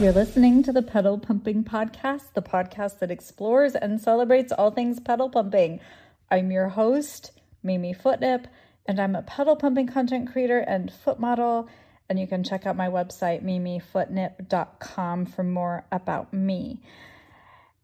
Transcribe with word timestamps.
You're 0.00 0.12
listening 0.12 0.62
to 0.62 0.72
the 0.72 0.82
Pedal 0.82 1.18
Pumping 1.18 1.64
Podcast, 1.64 2.34
the 2.34 2.40
podcast 2.40 3.00
that 3.00 3.10
explores 3.10 3.74
and 3.74 4.00
celebrates 4.00 4.52
all 4.52 4.70
things 4.70 5.00
pedal 5.00 5.28
pumping. 5.28 5.80
I'm 6.30 6.52
your 6.52 6.68
host, 6.68 7.32
Mimi 7.64 7.92
Footnip, 7.92 8.46
and 8.86 9.00
I'm 9.00 9.16
a 9.16 9.22
pedal 9.22 9.56
pumping 9.56 9.88
content 9.88 10.30
creator 10.30 10.60
and 10.60 10.92
foot 10.92 11.18
model. 11.18 11.68
And 12.08 12.16
you 12.16 12.28
can 12.28 12.44
check 12.44 12.64
out 12.64 12.76
my 12.76 12.86
website, 12.86 13.42
mimifootnip.com, 13.42 15.26
for 15.26 15.42
more 15.42 15.84
about 15.90 16.32
me. 16.32 16.80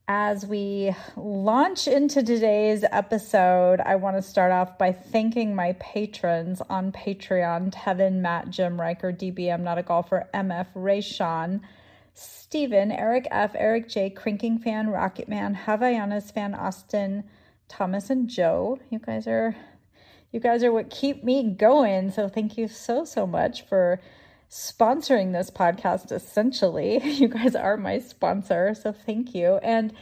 As 0.07 0.46
we 0.46 0.95
launch 1.17 1.89
into 1.89 2.23
today's 2.23 2.85
episode, 2.93 3.80
I 3.80 3.96
want 3.96 4.19
to 4.19 4.23
start 4.23 4.52
off 4.52 4.79
by 4.79 4.93
thanking 4.93 5.57
my 5.57 5.73
patrons 5.80 6.62
on 6.71 6.93
Patreon 6.93 7.74
Tevin, 7.74 8.21
Matt, 8.21 8.51
Jim 8.51 8.80
Riker, 8.80 9.12
DBM, 9.12 9.62
Not 9.62 9.79
a 9.79 9.83
Golfer, 9.83 10.29
MF, 10.33 10.69
Ray 10.77 11.01
Sean, 11.01 11.62
Stephen, 12.14 12.92
Eric 12.92 13.27
F., 13.30 13.52
Eric 13.56 13.88
J., 13.88 14.09
Cranking 14.09 14.59
Fan, 14.59 14.88
Rocket 14.88 15.28
Man, 15.28 15.54
Havaianas 15.66 16.32
Fan, 16.32 16.54
Austin, 16.54 17.24
Thomas, 17.68 18.09
and 18.09 18.28
Joe. 18.28 18.78
You 18.90 19.00
guys 19.00 19.27
are 19.27 19.56
you 20.30 20.40
guys 20.40 20.62
are 20.64 20.73
what 20.73 20.90
keep 20.90 21.24
me 21.24 21.50
going. 21.50 22.10
So 22.12 22.28
thank 22.28 22.56
you 22.56 22.68
so 22.68 23.04
so 23.04 23.27
much 23.27 23.62
for 23.66 24.00
sponsoring 24.50 25.32
this 25.32 25.50
podcast 25.50 26.12
essentially. 26.12 27.00
You 27.04 27.28
guys 27.28 27.56
are 27.56 27.77
my 27.77 27.98
sponsor, 27.98 28.74
so 28.74 28.92
thank 28.92 29.34
you. 29.34 29.59
And 29.62 29.92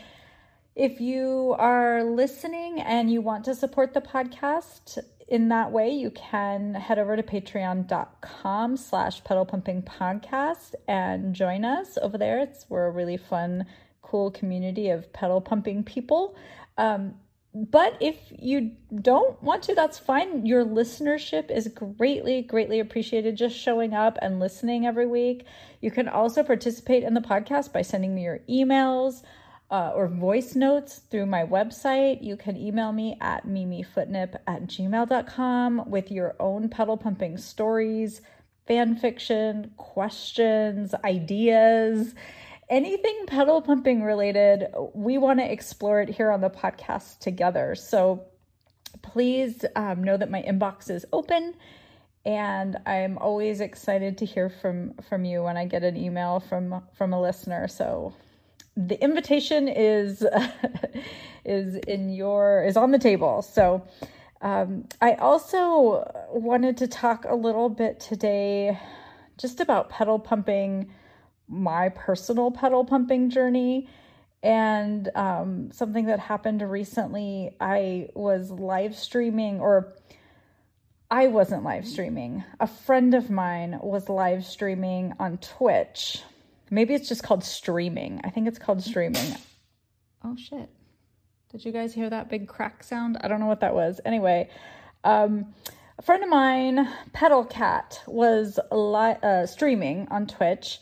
if 0.74 1.00
you 1.00 1.54
are 1.58 2.02
listening 2.04 2.80
and 2.80 3.10
you 3.10 3.20
want 3.20 3.44
to 3.44 3.54
support 3.54 3.94
the 3.94 4.00
podcast 4.00 4.98
in 5.32 5.48
that 5.48 5.72
way, 5.72 5.88
you 5.88 6.10
can 6.10 6.74
head 6.74 6.98
over 6.98 7.16
to 7.16 7.22
patreon.com 7.22 8.76
slash 8.76 9.24
pedal 9.24 9.46
pumping 9.46 9.80
podcast 9.80 10.74
and 10.86 11.34
join 11.34 11.64
us 11.64 11.96
over 12.02 12.18
there. 12.18 12.40
It's 12.40 12.66
we're 12.68 12.84
a 12.84 12.90
really 12.90 13.16
fun, 13.16 13.64
cool 14.02 14.30
community 14.30 14.90
of 14.90 15.10
pedal 15.14 15.40
pumping 15.40 15.84
people. 15.84 16.36
Um, 16.76 17.14
but 17.54 17.96
if 17.98 18.16
you 18.28 18.72
don't 18.94 19.42
want 19.42 19.62
to, 19.64 19.74
that's 19.74 19.98
fine. 19.98 20.44
Your 20.44 20.66
listenership 20.66 21.50
is 21.50 21.66
greatly, 21.68 22.42
greatly 22.42 22.80
appreciated. 22.80 23.34
Just 23.34 23.56
showing 23.56 23.94
up 23.94 24.18
and 24.20 24.38
listening 24.38 24.84
every 24.84 25.06
week. 25.06 25.46
You 25.80 25.90
can 25.90 26.08
also 26.08 26.42
participate 26.42 27.04
in 27.04 27.14
the 27.14 27.20
podcast 27.22 27.72
by 27.72 27.80
sending 27.80 28.14
me 28.14 28.24
your 28.24 28.40
emails 28.50 29.22
uh, 29.72 29.90
or 29.94 30.06
voice 30.06 30.54
notes 30.54 31.00
through 31.10 31.26
my 31.26 31.44
website. 31.44 32.22
You 32.22 32.36
can 32.36 32.56
email 32.56 32.92
me 32.92 33.16
at 33.20 33.46
mimifootnip 33.46 34.36
at 34.46 34.66
gmail.com 34.66 35.90
with 35.90 36.12
your 36.12 36.36
own 36.38 36.68
pedal 36.68 36.96
pumping 36.96 37.36
stories, 37.38 38.20
fan 38.68 38.94
fiction, 38.94 39.72
questions, 39.76 40.94
ideas 41.04 42.14
anything 42.72 43.26
pedal 43.26 43.60
pumping 43.60 44.02
related, 44.02 44.66
we 44.94 45.18
want 45.18 45.38
to 45.38 45.52
explore 45.52 46.00
it 46.00 46.08
here 46.08 46.30
on 46.30 46.40
the 46.40 46.48
podcast 46.48 47.18
together. 47.18 47.74
So 47.74 48.24
please 49.02 49.64
um, 49.76 50.02
know 50.02 50.16
that 50.16 50.30
my 50.30 50.42
inbox 50.42 50.90
is 50.90 51.04
open 51.12 51.54
and 52.24 52.78
I'm 52.86 53.18
always 53.18 53.60
excited 53.60 54.16
to 54.18 54.24
hear 54.24 54.48
from 54.48 54.94
from 55.08 55.24
you 55.24 55.42
when 55.42 55.56
I 55.56 55.66
get 55.66 55.82
an 55.82 55.96
email 55.96 56.40
from 56.40 56.82
from 56.96 57.12
a 57.12 57.20
listener. 57.20 57.68
So 57.68 58.14
the 58.76 59.02
invitation 59.02 59.68
is 59.68 60.24
is 61.44 61.76
in 61.76 62.10
your 62.10 62.64
is 62.64 62.76
on 62.76 62.90
the 62.90 62.98
table. 62.98 63.42
So 63.42 63.86
um, 64.40 64.88
I 65.00 65.14
also 65.14 66.10
wanted 66.30 66.76
to 66.78 66.88
talk 66.88 67.24
a 67.28 67.34
little 67.34 67.68
bit 67.68 68.00
today 68.00 68.78
just 69.38 69.60
about 69.60 69.90
pedal 69.90 70.18
pumping 70.18 70.92
my 71.48 71.90
personal 71.90 72.50
pedal 72.50 72.84
pumping 72.84 73.30
journey. 73.30 73.88
And 74.42 75.08
um, 75.14 75.70
something 75.70 76.06
that 76.06 76.18
happened 76.18 76.68
recently 76.68 77.54
i 77.60 78.08
was 78.14 78.50
live 78.50 78.96
streaming 78.96 79.60
or 79.60 79.94
i 81.10 81.28
wasn't 81.28 81.62
live 81.62 81.86
streaming. 81.86 82.42
A 82.58 82.66
friend 82.66 83.14
of 83.14 83.30
mine 83.30 83.78
was 83.82 84.08
live 84.08 84.44
streaming 84.44 85.12
on 85.20 85.38
twitch 85.38 86.22
maybe 86.72 86.94
it's 86.94 87.08
just 87.08 87.22
called 87.22 87.44
streaming. 87.44 88.20
I 88.24 88.30
think 88.30 88.48
it's 88.48 88.58
called 88.58 88.82
streaming. 88.82 89.36
Oh 90.24 90.36
shit. 90.36 90.70
Did 91.50 91.64
you 91.64 91.72
guys 91.72 91.92
hear 91.92 92.08
that 92.08 92.30
big 92.30 92.46
crack 92.46 92.84
sound? 92.84 93.18
I 93.22 93.26
don't 93.26 93.40
know 93.40 93.46
what 93.46 93.58
that 93.58 93.74
was. 93.74 94.00
Anyway 94.04 94.48
um, 95.02 95.52
a 95.98 96.02
friend 96.02 96.22
of 96.22 96.28
mine 96.28 96.88
pedal 97.12 97.44
cat 97.44 98.00
was 98.06 98.60
li- 98.70 99.16
uh, 99.20 99.46
streaming 99.46 100.06
on 100.12 100.28
twitch 100.28 100.78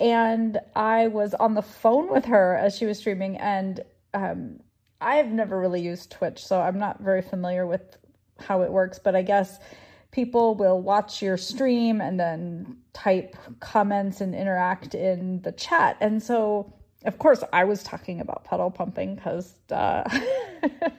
and 0.00 0.58
I 0.76 1.08
was 1.08 1.34
on 1.34 1.54
the 1.54 1.62
phone 1.62 2.10
with 2.10 2.24
her 2.26 2.56
as 2.56 2.76
she 2.76 2.86
was 2.86 2.98
streaming, 2.98 3.36
and 3.38 3.80
um, 4.14 4.60
I've 5.00 5.28
never 5.28 5.58
really 5.58 5.80
used 5.80 6.10
Twitch, 6.10 6.44
so 6.44 6.60
I'm 6.60 6.78
not 6.78 7.00
very 7.00 7.22
familiar 7.22 7.66
with 7.66 7.98
how 8.38 8.62
it 8.62 8.70
works, 8.70 8.98
but 8.98 9.16
I 9.16 9.22
guess 9.22 9.58
people 10.10 10.54
will 10.54 10.80
watch 10.80 11.22
your 11.22 11.36
stream 11.36 12.00
and 12.00 12.18
then 12.18 12.76
type 12.92 13.36
comments 13.60 14.20
and 14.20 14.34
interact 14.34 14.94
in 14.94 15.42
the 15.42 15.52
chat. 15.52 15.96
And 16.00 16.22
so, 16.22 16.72
of 17.04 17.18
course, 17.18 17.44
I 17.52 17.64
was 17.64 17.82
talking 17.82 18.20
about 18.20 18.44
pedal 18.44 18.70
pumping 18.70 19.14
because 19.14 19.54
uh, 19.70 20.02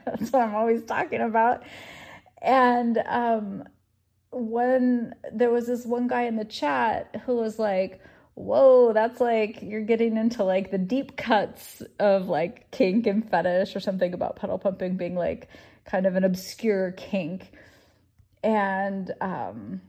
that's 0.05 0.31
what 0.31 0.43
I'm 0.43 0.55
always 0.55 0.83
talking 0.83 1.21
about. 1.21 1.63
And 2.41 2.99
um, 3.05 3.63
when 4.31 5.15
there 5.33 5.49
was 5.49 5.67
this 5.67 5.85
one 5.85 6.07
guy 6.07 6.23
in 6.23 6.35
the 6.35 6.45
chat 6.45 7.21
who 7.25 7.35
was 7.35 7.59
like, 7.59 8.01
whoa, 8.35 8.93
that's 8.93 9.19
like 9.19 9.61
you're 9.61 9.81
getting 9.81 10.15
into 10.15 10.43
like 10.43 10.71
the 10.71 10.77
deep 10.77 11.17
cuts 11.17 11.81
of 11.99 12.29
like 12.29 12.71
kink 12.71 13.05
and 13.05 13.29
fetish 13.29 13.75
or 13.75 13.81
something 13.81 14.13
about 14.13 14.37
pedal 14.37 14.57
pumping 14.57 14.95
being 14.95 15.15
like 15.15 15.49
kind 15.83 16.05
of 16.05 16.15
an 16.15 16.23
obscure 16.23 16.91
kink. 16.91 17.51
And 18.43 19.11
um 19.21 19.81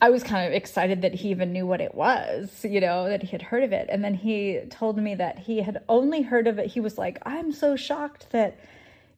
I 0.00 0.10
was 0.10 0.22
kind 0.22 0.46
of 0.46 0.52
excited 0.52 1.02
that 1.02 1.14
he 1.14 1.30
even 1.30 1.52
knew 1.52 1.66
what 1.66 1.80
it 1.80 1.94
was, 1.94 2.64
you 2.64 2.80
know, 2.80 3.08
that 3.08 3.22
he 3.22 3.28
had 3.28 3.42
heard 3.42 3.62
of 3.62 3.72
it. 3.72 3.88
And 3.90 4.04
then 4.04 4.14
he 4.14 4.60
told 4.70 4.98
me 4.98 5.14
that 5.14 5.38
he 5.38 5.62
had 5.62 5.82
only 5.88 6.22
heard 6.22 6.46
of 6.46 6.58
it. 6.58 6.66
He 6.66 6.80
was 6.80 6.98
like, 6.98 7.18
I'm 7.24 7.52
so 7.52 7.74
shocked 7.74 8.30
that, 8.30 8.58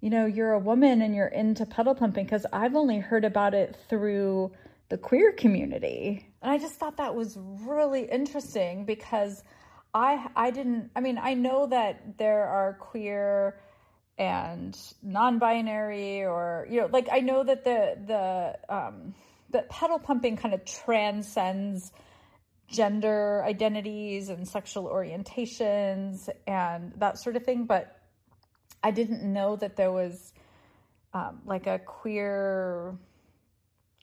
you 0.01 0.11
know, 0.11 0.27
you're 0.27 0.53
a 0.53 0.59
woman 0.59 1.03
and 1.03 1.15
you're 1.15 1.27
into 1.27 1.67
pedal 1.67 1.95
pumping 1.95 2.25
because 2.25 2.47
I've 2.53 2.77
only 2.77 2.99
heard 2.99 3.25
about 3.25 3.53
it 3.53 3.77
through 3.89 4.53
the 4.91 4.99
queer 4.99 5.33
community. 5.33 6.29
And 6.43 6.51
I 6.51 6.59
just 6.59 6.75
thought 6.75 6.97
that 6.99 7.15
was 7.15 7.37
really 7.39 8.03
interesting 8.11 8.85
because 8.85 9.43
I 9.93 10.29
I 10.37 10.51
didn't 10.51 10.91
I 10.95 11.01
mean 11.01 11.19
I 11.21 11.35
know 11.35 11.67
that 11.67 12.19
there 12.19 12.45
are 12.45 12.75
queer 12.75 13.61
and 14.21 14.79
non-binary 15.03 16.25
or 16.25 16.67
you 16.71 16.83
know 16.83 16.89
like 16.93 17.09
I 17.11 17.21
know 17.21 17.43
that 17.43 17.65
the 17.65 17.97
the 18.07 18.75
um 18.75 19.15
that 19.49 19.71
pedal 19.71 19.99
pumping 19.99 20.37
kind 20.37 20.53
of 20.53 20.65
transcends 20.65 21.91
gender 22.69 23.43
identities 23.45 24.29
and 24.29 24.47
sexual 24.47 24.85
orientations 24.85 26.29
and 26.47 26.93
that 26.99 27.19
sort 27.19 27.35
of 27.35 27.45
thing 27.45 27.65
but 27.65 27.97
I 28.83 28.91
didn't 28.91 29.23
know 29.23 29.57
that 29.57 29.77
there 29.77 29.91
was 29.91 30.33
um, 31.15 31.41
like 31.47 31.67
a 31.67 31.79
queer 31.79 32.97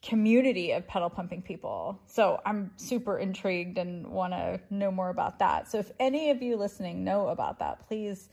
community 0.03 0.71
of 0.71 0.87
pedal 0.87 1.09
pumping 1.09 1.41
people. 1.41 1.99
So 2.05 2.39
I'm 2.45 2.71
super 2.77 3.17
intrigued 3.17 3.77
and 3.77 4.07
want 4.07 4.33
to 4.33 4.59
know 4.69 4.91
more 4.91 5.09
about 5.09 5.39
that. 5.39 5.71
So 5.71 5.79
if 5.79 5.91
any 5.99 6.29
of 6.29 6.41
you 6.41 6.55
listening 6.57 7.03
know 7.03 7.27
about 7.29 7.59
that, 7.59 7.87
please 7.87 8.29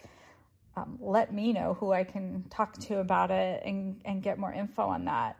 um, 0.76 0.98
let 1.00 1.32
me 1.32 1.52
know 1.52 1.74
who 1.74 1.92
I 1.92 2.04
can 2.04 2.44
talk 2.50 2.78
to 2.80 2.98
about 2.98 3.30
it 3.30 3.62
and, 3.64 4.00
and 4.04 4.22
get 4.22 4.38
more 4.38 4.52
info 4.52 4.82
on 4.82 5.04
that. 5.04 5.36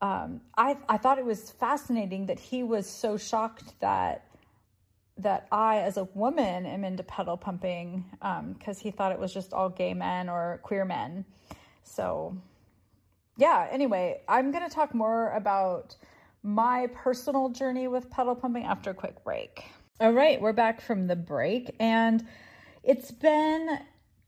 Um, 0.00 0.40
I, 0.56 0.76
I 0.88 0.98
thought 0.98 1.18
it 1.18 1.24
was 1.24 1.50
fascinating 1.50 2.26
that 2.26 2.38
he 2.38 2.62
was 2.62 2.88
so 2.88 3.16
shocked 3.16 3.78
that 3.80 4.22
that 5.18 5.46
I, 5.50 5.78
as 5.78 5.96
a 5.96 6.04
woman, 6.04 6.66
am 6.66 6.84
into 6.84 7.02
pedal 7.02 7.38
pumping 7.38 8.04
because 8.12 8.76
um, 8.76 8.82
he 8.82 8.90
thought 8.90 9.12
it 9.12 9.18
was 9.18 9.32
just 9.32 9.54
all 9.54 9.70
gay 9.70 9.94
men 9.94 10.28
or 10.28 10.60
queer 10.62 10.84
men. 10.84 11.24
So 11.84 12.36
yeah, 13.38 13.66
anyway, 13.70 14.20
I'm 14.28 14.50
going 14.52 14.68
to 14.68 14.74
talk 14.74 14.94
more 14.94 15.30
about 15.30 15.96
my 16.42 16.88
personal 16.94 17.48
journey 17.48 17.88
with 17.88 18.10
pedal 18.10 18.34
pumping 18.34 18.64
after 18.64 18.90
a 18.90 18.94
quick 18.94 19.24
break. 19.24 19.64
All 20.00 20.12
right, 20.12 20.40
we're 20.40 20.52
back 20.52 20.82
from 20.82 21.06
the 21.06 21.16
break, 21.16 21.74
and 21.80 22.26
it's 22.82 23.10
been 23.10 23.78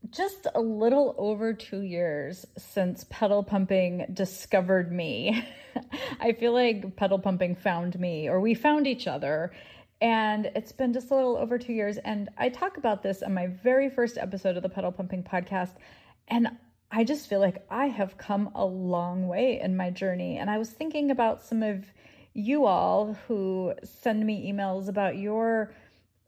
just 0.09 0.47
a 0.55 0.61
little 0.61 1.15
over 1.17 1.53
two 1.53 1.81
years 1.81 2.45
since 2.57 3.05
pedal 3.09 3.43
pumping 3.43 4.05
discovered 4.13 4.91
me. 4.91 5.45
I 6.19 6.33
feel 6.33 6.53
like 6.53 6.95
pedal 6.95 7.19
pumping 7.19 7.55
found 7.55 7.99
me, 7.99 8.27
or 8.27 8.39
we 8.39 8.53
found 8.53 8.87
each 8.87 9.07
other. 9.07 9.51
And 10.01 10.49
it's 10.55 10.71
been 10.71 10.93
just 10.93 11.11
a 11.11 11.15
little 11.15 11.37
over 11.37 11.57
two 11.57 11.73
years. 11.73 11.97
And 11.97 12.29
I 12.37 12.49
talk 12.49 12.77
about 12.77 13.03
this 13.03 13.21
on 13.21 13.33
my 13.33 13.47
very 13.47 13.89
first 13.89 14.17
episode 14.17 14.55
of 14.55 14.63
the 14.63 14.69
Pedal 14.69 14.93
Pumping 14.93 15.23
podcast. 15.23 15.73
And 16.29 16.47
I 16.89 17.03
just 17.03 17.27
feel 17.27 17.41
like 17.41 17.65
I 17.69 17.87
have 17.87 18.17
come 18.17 18.51
a 18.55 18.65
long 18.65 19.27
way 19.27 19.59
in 19.61 19.75
my 19.75 19.89
journey. 19.89 20.37
And 20.37 20.49
I 20.49 20.57
was 20.57 20.69
thinking 20.69 21.11
about 21.11 21.43
some 21.43 21.61
of 21.61 21.85
you 22.33 22.65
all 22.65 23.17
who 23.27 23.73
send 23.83 24.25
me 24.25 24.51
emails 24.51 24.87
about 24.87 25.17
your 25.17 25.73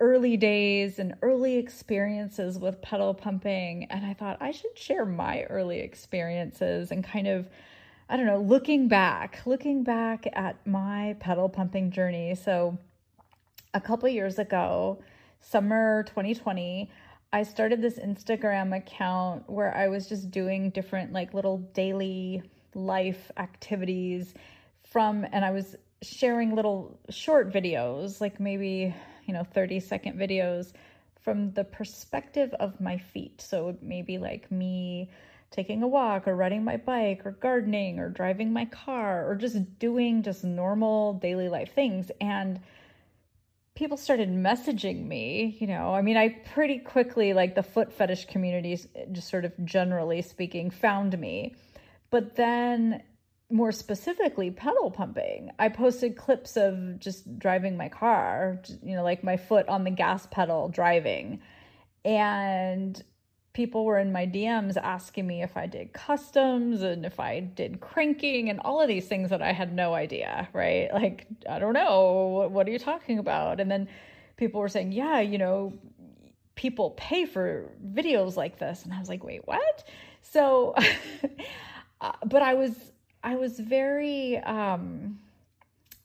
early 0.01 0.35
days 0.35 0.99
and 0.99 1.13
early 1.21 1.55
experiences 1.57 2.59
with 2.59 2.81
pedal 2.81 3.13
pumping. 3.13 3.85
And 3.85 4.03
I 4.03 4.13
thought 4.13 4.37
I 4.41 4.51
should 4.51 4.77
share 4.77 5.05
my 5.05 5.43
early 5.43 5.79
experiences 5.79 6.91
and 6.91 7.03
kind 7.03 7.27
of, 7.27 7.47
I 8.09 8.17
don't 8.17 8.25
know, 8.25 8.41
looking 8.41 8.87
back, 8.87 9.39
looking 9.45 9.83
back 9.83 10.27
at 10.33 10.65
my 10.65 11.15
pedal 11.19 11.47
pumping 11.47 11.91
journey. 11.91 12.33
So 12.35 12.77
a 13.75 13.79
couple 13.79 14.09
years 14.09 14.39
ago, 14.39 15.01
summer 15.39 16.03
2020, 16.07 16.91
I 17.31 17.43
started 17.43 17.81
this 17.81 17.99
Instagram 17.99 18.75
account 18.75 19.49
where 19.49 19.73
I 19.73 19.87
was 19.87 20.09
just 20.09 20.31
doing 20.31 20.71
different, 20.71 21.13
like, 21.13 21.33
little 21.33 21.59
daily 21.73 22.41
life 22.73 23.31
activities 23.37 24.33
from, 24.83 25.25
and 25.31 25.45
I 25.45 25.51
was 25.51 25.75
sharing 26.01 26.55
little 26.55 26.99
short 27.09 27.53
videos, 27.53 28.19
like 28.19 28.39
maybe 28.39 28.93
you 29.25 29.33
know 29.33 29.43
30 29.43 29.79
second 29.79 30.17
videos 30.17 30.73
from 31.21 31.51
the 31.53 31.63
perspective 31.63 32.53
of 32.59 32.81
my 32.81 32.97
feet. 32.97 33.41
So 33.41 33.77
maybe 33.81 34.17
like 34.17 34.51
me 34.51 35.09
taking 35.51 35.83
a 35.83 35.87
walk 35.87 36.27
or 36.27 36.35
riding 36.35 36.63
my 36.63 36.77
bike 36.77 37.25
or 37.25 37.31
gardening 37.31 37.99
or 37.99 38.09
driving 38.09 38.53
my 38.53 38.65
car 38.65 39.29
or 39.29 39.35
just 39.35 39.79
doing 39.79 40.23
just 40.23 40.43
normal 40.43 41.13
daily 41.13 41.49
life 41.49 41.73
things. 41.73 42.09
And 42.21 42.59
people 43.75 43.97
started 43.97 44.29
messaging 44.29 45.05
me 45.05 45.57
you 45.59 45.67
know. 45.67 45.93
I 45.93 46.01
mean 46.01 46.17
i 46.17 46.29
pretty 46.53 46.79
quickly 46.79 47.33
like 47.33 47.55
the 47.55 47.63
foot 47.63 47.91
fetish 47.93 48.25
communities 48.25 48.87
just 49.11 49.29
sort 49.29 49.45
of 49.45 49.53
generally 49.65 50.21
speaking 50.21 50.71
found 50.71 51.17
me. 51.19 51.55
But 52.09 52.35
then 52.35 53.03
more 53.51 53.71
specifically 53.71 54.51
pedal 54.51 54.91
pumping. 54.91 55.51
I 55.59 55.69
posted 55.69 56.15
clips 56.15 56.57
of 56.57 56.99
just 56.99 57.39
driving 57.39 57.77
my 57.77 57.89
car 57.89 58.61
you 58.83 58.95
know 58.95 59.03
like 59.03 59.23
my 59.23 59.37
foot 59.37 59.67
on 59.67 59.83
the 59.83 59.91
gas 59.91 60.27
pedal 60.31 60.69
driving. 60.69 61.41
And 62.03 63.01
people 63.53 63.85
were 63.85 63.99
in 63.99 64.11
my 64.13 64.25
dms 64.25 64.77
asking 64.77 65.27
me 65.27 65.43
if 65.43 65.57
i 65.57 65.67
did 65.67 65.91
customs 65.91 66.81
and 66.81 67.05
if 67.05 67.19
i 67.19 67.41
did 67.41 67.81
cranking 67.81 68.49
and 68.49 68.61
all 68.61 68.81
of 68.81 68.87
these 68.87 69.07
things 69.07 69.29
that 69.29 69.41
i 69.41 69.51
had 69.51 69.73
no 69.75 69.93
idea 69.93 70.47
right? 70.53 70.89
Like 70.93 71.27
i 71.49 71.59
don't 71.59 71.73
know. 71.73 72.47
What 72.49 72.67
are 72.67 72.71
you 72.71 72.79
talking 72.79 73.19
about? 73.19 73.59
And 73.59 73.69
then 73.69 73.87
people 74.37 74.61
were 74.61 74.69
saying 74.69 74.91
yeah 74.91 75.19
you 75.19 75.37
know 75.37 75.73
people 76.55 76.91
pay 76.91 77.25
for 77.25 77.69
videos 77.93 78.35
like 78.35 78.59
this. 78.59 78.83
And 78.83 78.93
i 78.93 78.99
was 78.99 79.09
like 79.09 79.23
wait 79.23 79.41
what? 79.45 79.83
So 80.21 80.75
uh, 82.01 82.11
but 82.25 82.41
i 82.41 82.53
was 82.53 82.91
I 83.23 83.35
was 83.35 83.59
very 83.59 84.37
um, 84.37 85.19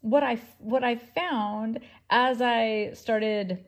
what 0.01 0.23
I 0.23 0.41
what 0.59 0.85
I 0.85 0.97
found 0.97 1.81
as 2.11 2.41
I 2.41 2.93
started 2.95 3.65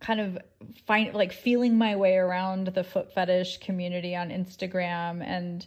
kind 0.00 0.20
of 0.20 0.38
find 0.86 1.14
like 1.14 1.32
feeling 1.32 1.76
my 1.76 1.96
way 1.96 2.16
around 2.16 2.68
the 2.68 2.84
foot 2.84 3.12
fetish 3.12 3.58
community 3.58 4.14
on 4.14 4.30
Instagram 4.30 5.22
and 5.22 5.66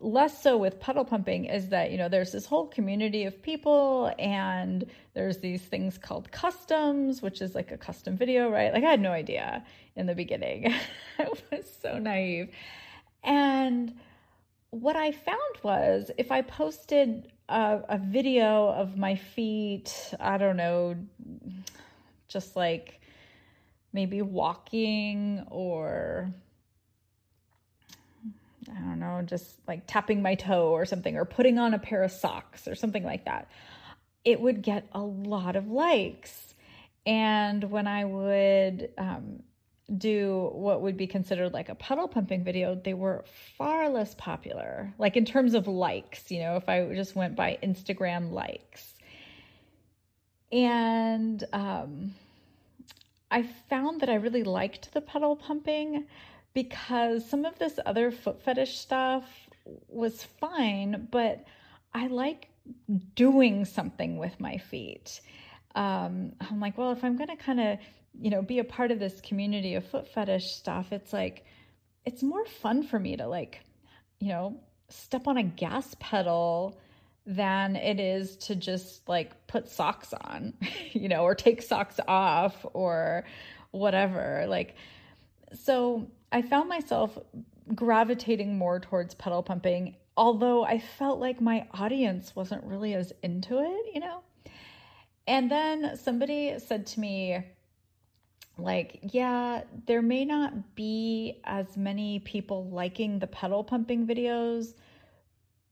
less 0.00 0.42
so 0.42 0.56
with 0.56 0.80
pedal 0.80 1.04
pumping 1.04 1.44
is 1.44 1.68
that 1.68 1.90
you 1.90 1.96
know 1.96 2.08
there's 2.08 2.32
this 2.32 2.44
whole 2.44 2.66
community 2.66 3.24
of 3.24 3.40
people 3.40 4.12
and 4.18 4.84
there's 5.14 5.38
these 5.38 5.62
things 5.62 5.96
called 5.96 6.30
customs 6.32 7.22
which 7.22 7.40
is 7.40 7.54
like 7.54 7.70
a 7.70 7.76
custom 7.76 8.16
video 8.16 8.50
right? 8.50 8.72
Like 8.72 8.84
i 8.84 8.90
had 8.90 9.00
no 9.00 9.12
idea 9.12 9.64
in 9.96 10.06
the 10.06 10.14
beginning. 10.14 10.72
I 11.18 11.28
was 11.50 11.70
so 11.82 11.98
naive. 11.98 12.50
And 13.22 13.94
what 14.72 14.96
I 14.96 15.12
found 15.12 15.58
was 15.62 16.10
if 16.16 16.32
I 16.32 16.40
posted 16.40 17.30
a, 17.48 17.80
a, 17.90 17.98
video 17.98 18.68
of 18.68 18.96
my 18.96 19.16
feet, 19.16 20.14
I 20.18 20.38
don't 20.38 20.56
know, 20.56 20.96
just 22.26 22.56
like 22.56 22.98
maybe 23.92 24.22
walking 24.22 25.46
or 25.50 26.32
I 28.70 28.80
don't 28.80 28.98
know, 28.98 29.20
just 29.26 29.58
like 29.68 29.82
tapping 29.86 30.22
my 30.22 30.36
toe 30.36 30.70
or 30.70 30.86
something, 30.86 31.16
or 31.16 31.26
putting 31.26 31.58
on 31.58 31.74
a 31.74 31.78
pair 31.78 32.02
of 32.02 32.10
socks 32.10 32.66
or 32.66 32.74
something 32.74 33.04
like 33.04 33.26
that, 33.26 33.50
it 34.24 34.40
would 34.40 34.62
get 34.62 34.88
a 34.92 35.02
lot 35.02 35.54
of 35.54 35.68
likes. 35.68 36.54
And 37.04 37.70
when 37.70 37.86
I 37.86 38.06
would 38.06 38.88
um, 38.96 39.42
do 39.98 40.50
what 40.52 40.80
would 40.80 40.96
be 40.96 41.06
considered 41.06 41.52
like 41.52 41.68
a 41.68 41.74
pedal 41.74 42.08
pumping 42.08 42.44
video, 42.44 42.74
they 42.74 42.94
were 42.94 43.24
far 43.56 43.88
less 43.88 44.14
popular. 44.14 44.92
Like 44.98 45.16
in 45.16 45.24
terms 45.24 45.54
of 45.54 45.66
likes, 45.66 46.30
you 46.30 46.40
know, 46.40 46.56
if 46.56 46.68
I 46.68 46.94
just 46.94 47.14
went 47.14 47.36
by 47.36 47.58
Instagram 47.62 48.32
likes. 48.32 48.94
And 50.50 51.42
um, 51.52 52.14
I 53.30 53.44
found 53.70 54.00
that 54.00 54.08
I 54.08 54.14
really 54.14 54.44
liked 54.44 54.92
the 54.92 55.00
pedal 55.00 55.36
pumping 55.36 56.06
because 56.54 57.28
some 57.28 57.44
of 57.44 57.58
this 57.58 57.78
other 57.86 58.10
foot 58.10 58.42
fetish 58.42 58.78
stuff 58.78 59.24
was 59.88 60.22
fine, 60.22 61.08
but 61.10 61.44
I 61.94 62.08
like 62.08 62.48
doing 63.14 63.64
something 63.64 64.18
with 64.18 64.38
my 64.38 64.58
feet. 64.58 65.20
Um, 65.74 66.32
I'm 66.40 66.60
like, 66.60 66.76
well, 66.76 66.92
if 66.92 67.02
I'm 67.04 67.16
going 67.16 67.30
to 67.30 67.36
kind 67.36 67.60
of 67.60 67.78
you 68.20 68.30
know, 68.30 68.42
be 68.42 68.58
a 68.58 68.64
part 68.64 68.90
of 68.90 68.98
this 68.98 69.20
community 69.20 69.74
of 69.74 69.84
foot 69.84 70.08
fetish 70.08 70.52
stuff, 70.52 70.92
it's 70.92 71.12
like, 71.12 71.44
it's 72.04 72.22
more 72.22 72.44
fun 72.44 72.82
for 72.82 72.98
me 72.98 73.16
to 73.16 73.26
like, 73.26 73.60
you 74.18 74.28
know, 74.28 74.60
step 74.88 75.26
on 75.26 75.36
a 75.36 75.42
gas 75.42 75.96
pedal 76.00 76.78
than 77.26 77.76
it 77.76 78.00
is 78.00 78.36
to 78.36 78.56
just 78.56 79.08
like 79.08 79.46
put 79.46 79.68
socks 79.68 80.12
on, 80.12 80.54
you 80.92 81.08
know, 81.08 81.22
or 81.22 81.34
take 81.34 81.62
socks 81.62 81.98
off 82.08 82.66
or 82.72 83.24
whatever. 83.70 84.44
Like, 84.48 84.74
so 85.54 86.08
I 86.30 86.42
found 86.42 86.68
myself 86.68 87.16
gravitating 87.74 88.56
more 88.56 88.80
towards 88.80 89.14
pedal 89.14 89.42
pumping, 89.42 89.96
although 90.16 90.64
I 90.64 90.78
felt 90.78 91.20
like 91.20 91.40
my 91.40 91.66
audience 91.72 92.34
wasn't 92.34 92.64
really 92.64 92.94
as 92.94 93.12
into 93.22 93.60
it, 93.60 93.94
you 93.94 94.00
know? 94.00 94.20
And 95.26 95.50
then 95.50 95.96
somebody 95.96 96.58
said 96.58 96.86
to 96.88 97.00
me, 97.00 97.38
like, 98.58 98.98
yeah, 99.02 99.62
there 99.86 100.02
may 100.02 100.24
not 100.24 100.74
be 100.74 101.40
as 101.44 101.76
many 101.76 102.20
people 102.20 102.68
liking 102.68 103.18
the 103.18 103.26
pedal 103.26 103.64
pumping 103.64 104.06
videos, 104.06 104.74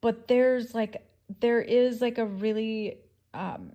but 0.01 0.29
there's 0.29 0.75
like, 0.75 1.05
there 1.41 1.61
is 1.61 2.01
like 2.01 2.19
a 2.19 2.25
really, 2.25 2.99
um, 3.35 3.73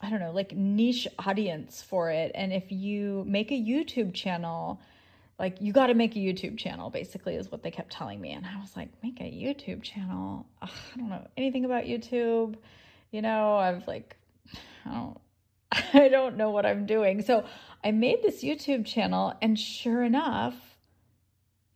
I 0.00 0.10
don't 0.10 0.20
know, 0.20 0.32
like 0.32 0.52
niche 0.56 1.06
audience 1.18 1.82
for 1.82 2.10
it. 2.10 2.32
And 2.34 2.52
if 2.52 2.72
you 2.72 3.24
make 3.26 3.52
a 3.52 3.60
YouTube 3.60 4.14
channel, 4.14 4.80
like 5.38 5.60
you 5.60 5.72
got 5.72 5.86
to 5.88 5.94
make 5.94 6.16
a 6.16 6.18
YouTube 6.18 6.58
channel, 6.58 6.90
basically, 6.90 7.36
is 7.36 7.50
what 7.50 7.62
they 7.62 7.70
kept 7.70 7.92
telling 7.92 8.20
me. 8.20 8.32
And 8.32 8.46
I 8.46 8.60
was 8.60 8.76
like, 8.76 8.88
make 9.02 9.20
a 9.20 9.24
YouTube 9.24 9.82
channel? 9.82 10.46
Ugh, 10.62 10.70
I 10.94 10.98
don't 10.98 11.08
know 11.08 11.26
anything 11.36 11.64
about 11.64 11.84
YouTube. 11.84 12.56
You 13.10 13.22
know, 13.22 13.56
I've 13.56 13.86
like, 13.86 14.16
I 14.86 14.94
don't, 14.94 15.20
I 15.94 16.08
don't 16.08 16.36
know 16.36 16.50
what 16.50 16.66
I'm 16.66 16.86
doing. 16.86 17.22
So 17.22 17.44
I 17.82 17.90
made 17.90 18.22
this 18.22 18.42
YouTube 18.42 18.86
channel, 18.86 19.34
and 19.40 19.58
sure 19.58 20.02
enough, 20.02 20.54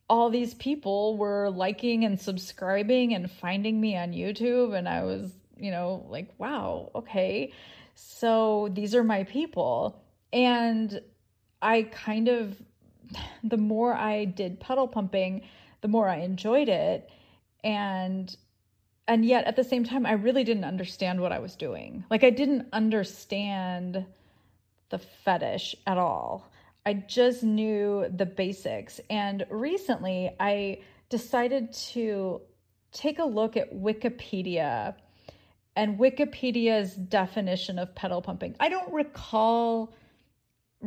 all 0.08 0.30
these 0.30 0.54
people 0.54 1.16
were 1.16 1.50
liking 1.50 2.04
and 2.04 2.20
subscribing 2.20 3.14
and 3.14 3.30
finding 3.30 3.80
me 3.80 3.96
on 3.96 4.12
YouTube. 4.12 4.76
And 4.76 4.88
I 4.88 5.02
was, 5.02 5.32
you 5.56 5.70
know, 5.70 6.06
like, 6.08 6.28
wow, 6.38 6.90
okay. 6.94 7.52
So 7.94 8.68
these 8.72 8.94
are 8.94 9.02
my 9.02 9.24
people. 9.24 10.04
And 10.32 11.00
I 11.60 11.82
kind 11.84 12.28
of, 12.28 12.60
the 13.44 13.56
more 13.56 13.94
I 13.94 14.26
did 14.26 14.60
pedal 14.60 14.86
pumping, 14.86 15.42
the 15.80 15.88
more 15.88 16.08
I 16.08 16.18
enjoyed 16.18 16.68
it. 16.68 17.10
And 17.64 18.34
and 19.08 19.24
yet 19.24 19.44
at 19.44 19.56
the 19.56 19.64
same 19.64 19.84
time 19.84 20.06
i 20.06 20.12
really 20.12 20.44
didn't 20.44 20.64
understand 20.64 21.20
what 21.20 21.32
i 21.32 21.38
was 21.38 21.56
doing. 21.56 22.04
Like 22.10 22.24
i 22.24 22.30
didn't 22.30 22.68
understand 22.72 24.04
the 24.90 24.98
fetish 24.98 25.74
at 25.86 25.98
all. 25.98 26.48
I 26.84 26.94
just 26.94 27.42
knew 27.42 28.06
the 28.14 28.26
basics. 28.26 29.00
And 29.10 29.46
recently 29.50 30.34
i 30.40 30.80
decided 31.08 31.72
to 31.72 32.40
take 32.92 33.18
a 33.18 33.24
look 33.24 33.56
at 33.56 33.74
wikipedia 33.74 34.94
and 35.76 35.98
wikipedia's 35.98 36.94
definition 36.94 37.78
of 37.78 37.94
pedal 37.94 38.22
pumping. 38.22 38.56
I 38.58 38.68
don't 38.70 38.92
recall 38.92 39.92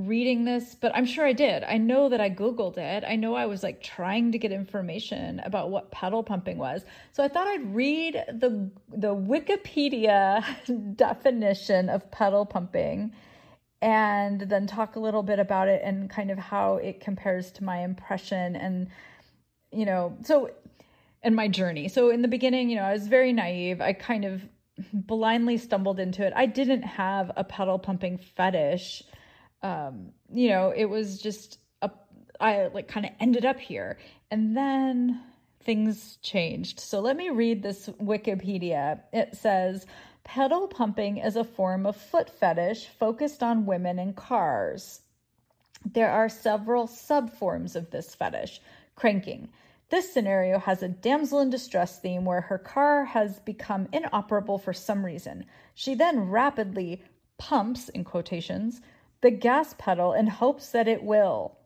reading 0.07 0.45
this, 0.45 0.75
but 0.75 0.91
I'm 0.95 1.05
sure 1.05 1.25
I 1.25 1.33
did. 1.33 1.63
I 1.63 1.77
know 1.77 2.09
that 2.09 2.21
I 2.21 2.29
Googled 2.29 2.77
it. 2.77 3.03
I 3.07 3.15
know 3.15 3.35
I 3.35 3.45
was 3.45 3.63
like 3.63 3.81
trying 3.81 4.31
to 4.31 4.37
get 4.37 4.51
information 4.51 5.39
about 5.43 5.69
what 5.69 5.91
pedal 5.91 6.23
pumping 6.23 6.57
was. 6.57 6.83
So 7.11 7.23
I 7.23 7.27
thought 7.27 7.47
I'd 7.47 7.73
read 7.73 8.23
the 8.27 8.69
the 8.89 9.15
Wikipedia 9.15 10.43
definition 10.95 11.89
of 11.89 12.09
pedal 12.11 12.45
pumping 12.45 13.13
and 13.81 14.41
then 14.41 14.67
talk 14.67 14.95
a 14.95 14.99
little 14.99 15.23
bit 15.23 15.39
about 15.39 15.67
it 15.67 15.81
and 15.83 16.09
kind 16.09 16.31
of 16.31 16.37
how 16.37 16.75
it 16.75 16.99
compares 16.99 17.51
to 17.53 17.63
my 17.63 17.83
impression 17.83 18.55
and 18.55 18.89
you 19.71 19.85
know, 19.85 20.17
so 20.23 20.49
in 21.23 21.35
my 21.35 21.47
journey. 21.47 21.87
So 21.89 22.09
in 22.09 22.21
the 22.21 22.27
beginning, 22.27 22.69
you 22.69 22.77
know, 22.77 22.83
I 22.83 22.93
was 22.93 23.07
very 23.07 23.33
naive. 23.33 23.81
I 23.81 23.93
kind 23.93 24.25
of 24.25 24.41
blindly 24.93 25.57
stumbled 25.57 25.99
into 25.99 26.25
it. 26.25 26.33
I 26.35 26.45
didn't 26.45 26.83
have 26.83 27.31
a 27.35 27.43
pedal 27.43 27.79
pumping 27.79 28.17
fetish 28.17 29.03
um, 29.61 30.11
you 30.31 30.49
know, 30.49 30.73
it 30.75 30.85
was 30.85 31.21
just 31.21 31.59
a, 31.81 31.91
I 32.39 32.67
like 32.67 32.87
kind 32.87 33.05
of 33.05 33.11
ended 33.19 33.45
up 33.45 33.59
here. 33.59 33.97
And 34.31 34.55
then 34.55 35.21
things 35.63 36.17
changed. 36.21 36.79
So 36.79 36.99
let 36.99 37.17
me 37.17 37.29
read 37.29 37.61
this 37.61 37.89
Wikipedia. 38.01 39.01
It 39.11 39.35
says, 39.35 39.85
pedal 40.23 40.67
pumping 40.67 41.17
is 41.17 41.35
a 41.35 41.43
form 41.43 41.85
of 41.85 41.95
foot 41.95 42.29
fetish 42.29 42.87
focused 42.87 43.43
on 43.43 43.65
women 43.65 43.99
in 43.99 44.13
cars. 44.13 45.01
There 45.85 46.11
are 46.11 46.29
several 46.29 46.87
subforms 46.87 47.75
of 47.75 47.89
this 47.91 48.15
fetish. 48.15 48.61
Cranking. 48.95 49.49
This 49.89 50.13
scenario 50.13 50.59
has 50.59 50.83
a 50.83 50.87
damsel 50.87 51.39
in 51.39 51.49
distress 51.49 51.99
theme 51.99 52.23
where 52.23 52.41
her 52.41 52.59
car 52.59 53.05
has 53.05 53.39
become 53.39 53.87
inoperable 53.91 54.59
for 54.59 54.73
some 54.73 55.03
reason. 55.03 55.45
She 55.73 55.95
then 55.95 56.29
rapidly 56.29 57.01
pumps, 57.39 57.89
in 57.89 58.03
quotations, 58.03 58.81
the 59.21 59.31
gas 59.31 59.75
pedal 59.77 60.13
in 60.13 60.27
hopes 60.27 60.69
that 60.71 60.87
it 60.87 61.03
will. 61.03 61.57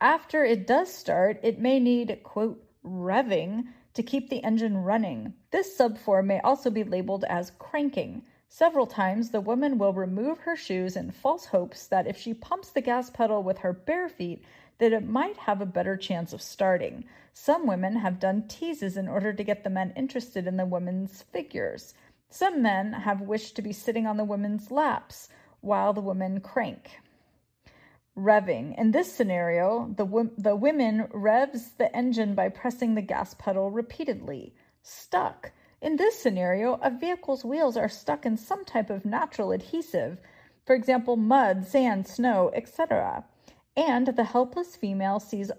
After 0.00 0.44
it 0.44 0.66
does 0.66 0.92
start, 0.92 1.38
it 1.42 1.60
may 1.60 1.78
need, 1.78 2.20
quote, 2.24 2.64
revving 2.84 3.68
to 3.94 4.02
keep 4.02 4.28
the 4.28 4.42
engine 4.42 4.78
running. 4.78 5.34
This 5.50 5.78
subform 5.78 6.26
may 6.26 6.40
also 6.40 6.70
be 6.70 6.82
labeled 6.82 7.24
as 7.28 7.52
cranking. 7.58 8.24
Several 8.48 8.86
times, 8.86 9.30
the 9.30 9.40
woman 9.40 9.78
will 9.78 9.92
remove 9.92 10.40
her 10.40 10.56
shoes 10.56 10.96
in 10.96 11.10
false 11.10 11.46
hopes 11.46 11.86
that 11.86 12.06
if 12.06 12.16
she 12.16 12.34
pumps 12.34 12.70
the 12.70 12.80
gas 12.80 13.10
pedal 13.10 13.42
with 13.42 13.58
her 13.58 13.72
bare 13.72 14.08
feet, 14.08 14.44
that 14.78 14.92
it 14.92 15.08
might 15.08 15.36
have 15.36 15.60
a 15.60 15.66
better 15.66 15.96
chance 15.96 16.32
of 16.32 16.42
starting. 16.42 17.04
Some 17.32 17.66
women 17.66 17.96
have 17.96 18.18
done 18.18 18.48
teases 18.48 18.96
in 18.96 19.08
order 19.08 19.32
to 19.32 19.44
get 19.44 19.62
the 19.62 19.70
men 19.70 19.92
interested 19.94 20.46
in 20.46 20.56
the 20.56 20.66
women's 20.66 21.22
figures. 21.22 21.94
Some 22.28 22.60
men 22.60 22.92
have 22.92 23.20
wished 23.20 23.54
to 23.56 23.62
be 23.62 23.72
sitting 23.72 24.06
on 24.06 24.16
the 24.16 24.24
women's 24.24 24.70
laps 24.70 25.28
while 25.62 25.94
the 25.94 26.00
women 26.00 26.40
crank. 26.40 27.00
Revving. 28.16 28.78
In 28.78 28.90
this 28.90 29.10
scenario, 29.10 29.94
the, 29.96 30.30
the 30.36 30.54
women 30.54 31.08
revs 31.14 31.70
the 31.78 31.94
engine 31.96 32.34
by 32.34 32.50
pressing 32.50 32.94
the 32.94 33.00
gas 33.00 33.32
pedal 33.34 33.70
repeatedly. 33.70 34.54
Stuck. 34.82 35.52
In 35.80 35.96
this 35.96 36.18
scenario, 36.18 36.74
a 36.74 36.90
vehicle's 36.90 37.44
wheels 37.44 37.76
are 37.76 37.88
stuck 37.88 38.26
in 38.26 38.36
some 38.36 38.64
type 38.64 38.90
of 38.90 39.06
natural 39.06 39.50
adhesive, 39.50 40.18
for 40.66 40.74
example, 40.76 41.16
mud, 41.16 41.66
sand, 41.66 42.06
snow, 42.06 42.50
etc. 42.54 43.24
And 43.76 44.08
the 44.08 44.24
helpless 44.24 44.76
female 44.76 45.18
sees, 45.18 45.50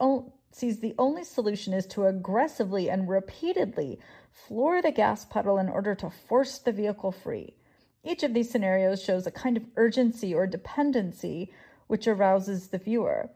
sees 0.51 0.79
the 0.79 0.95
only 1.00 1.24
solution 1.24 1.74
is 1.74 1.88
to 1.88 2.05
aggressively 2.05 2.89
and 2.89 3.10
repeatedly 3.10 4.00
floor 4.31 4.81
the 4.81 4.91
gas 4.91 5.25
pedal 5.25 5.57
in 5.57 5.69
order 5.69 5.95
to 5.95 6.10
force 6.10 6.60
the 6.60 6.72
vehicle 6.72 7.12
free. 7.12 7.55
Each 8.03 8.24
of 8.24 8.33
these 8.33 8.50
scenarios 8.50 9.01
shows 9.01 9.25
a 9.25 9.31
kind 9.31 9.55
of 9.55 9.65
urgency 9.77 10.33
or 10.36 10.45
dependency 10.45 11.51
which 11.88 12.07
arouses 12.07 12.67
the 12.67 12.77
viewer. 12.77 13.29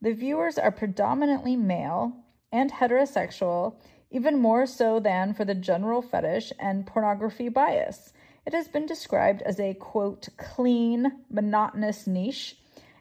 The 0.00 0.12
viewers 0.12 0.58
are 0.58 0.70
predominantly 0.70 1.56
male 1.56 2.12
and 2.52 2.70
heterosexual, 2.70 3.74
even 4.10 4.38
more 4.38 4.66
so 4.66 5.00
than 5.00 5.34
for 5.34 5.44
the 5.44 5.54
general 5.54 6.00
fetish 6.00 6.52
and 6.60 6.86
pornography 6.86 7.48
bias. 7.48 8.12
It 8.46 8.52
has 8.52 8.68
been 8.68 8.86
described 8.86 9.42
as 9.42 9.58
a 9.58 9.74
quote, 9.74 10.28
clean, 10.36 11.24
monotonous 11.30 12.06
niche, 12.06 12.58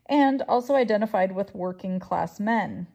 and 0.08 0.41
also 0.43 0.74
identified 0.74 1.34
with 1.34 1.53
working 1.53 2.00
class 2.00 2.39
men. 2.39 2.88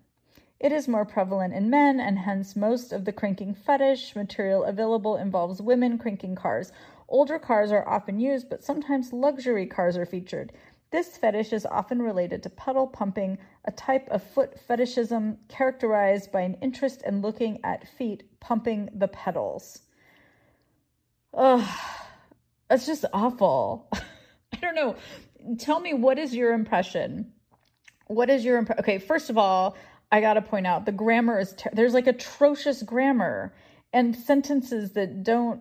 It 0.59 0.73
is 0.73 0.89
more 0.89 1.05
prevalent 1.05 1.55
in 1.55 1.71
men, 1.71 2.01
and 2.01 2.19
hence 2.19 2.57
most 2.57 2.93
of 2.93 3.05
the 3.05 3.13
cranking 3.13 3.55
fetish 3.55 4.17
material 4.17 4.65
available 4.65 5.17
involves 5.17 5.63
women 5.63 5.99
cranking 5.99 6.35
cars. 6.35 6.73
Older 7.09 7.39
cars 7.39 7.73
are 7.73 7.89
often 7.89 8.21
used, 8.21 8.51
but 8.51 8.63
sometimes 8.63 9.13
luxury 9.13 9.67
cars 9.67 9.97
are 9.97 10.07
featured. 10.07 10.53
This 10.91 11.17
fetish 11.17 11.53
is 11.53 11.67
often 11.67 12.01
related 12.01 12.43
to 12.43 12.51
pedal 12.51 12.87
pumping, 12.87 13.39
a 13.65 13.73
type 13.73 14.09
of 14.11 14.23
foot 14.23 14.59
fetishism 14.61 15.39
characterized 15.49 16.33
by 16.33 16.43
an 16.43 16.57
interest 16.63 17.03
in 17.07 17.21
looking 17.21 17.61
at 17.65 17.89
feet 17.89 18.25
pumping 18.41 18.89
the 18.95 19.09
pedals. 19.09 19.81
Ugh, 21.35 21.67
that's 22.69 22.87
just 22.87 23.05
awful. 23.13 23.89
I 23.93 24.57
don't 24.61 24.75
know. 24.75 24.97
Tell 25.59 25.81
me, 25.81 25.95
what 25.95 26.19
is 26.19 26.35
your 26.35 26.53
impression? 26.53 27.33
What 28.07 28.31
is 28.31 28.45
your 28.45 28.59
impression? 28.59 28.81
Okay, 28.81 28.99
first 28.99 29.29
of 29.29 29.37
all, 29.37 29.77
I 30.11 30.21
got 30.21 30.35
to 30.35 30.43
point 30.43 30.67
out 30.67 30.87
the 30.87 30.93
grammar 30.93 31.39
is 31.39 31.53
ter- 31.53 31.71
there's 31.73 31.93
like 31.95 32.07
atrocious 32.07 32.83
grammar 32.83 33.55
and 33.93 34.17
sentences 34.17 34.93
that 34.93 35.23
don't 35.23 35.61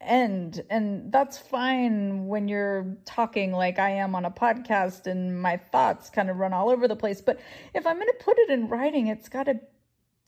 end. 0.00 0.64
And 0.70 1.12
that's 1.12 1.38
fine 1.38 2.26
when 2.26 2.48
you're 2.48 2.96
talking 3.04 3.52
like 3.52 3.78
I 3.78 3.90
am 3.90 4.14
on 4.14 4.24
a 4.24 4.30
podcast 4.30 5.06
and 5.06 5.40
my 5.40 5.56
thoughts 5.56 6.10
kind 6.10 6.30
of 6.30 6.36
run 6.36 6.52
all 6.52 6.70
over 6.70 6.88
the 6.88 6.96
place. 6.96 7.20
But 7.20 7.40
if 7.74 7.86
I'm 7.86 7.96
going 7.96 8.08
to 8.08 8.24
put 8.24 8.38
it 8.38 8.50
in 8.50 8.68
writing 8.68 9.08
it's 9.08 9.28
got 9.28 9.44
to 9.44 9.60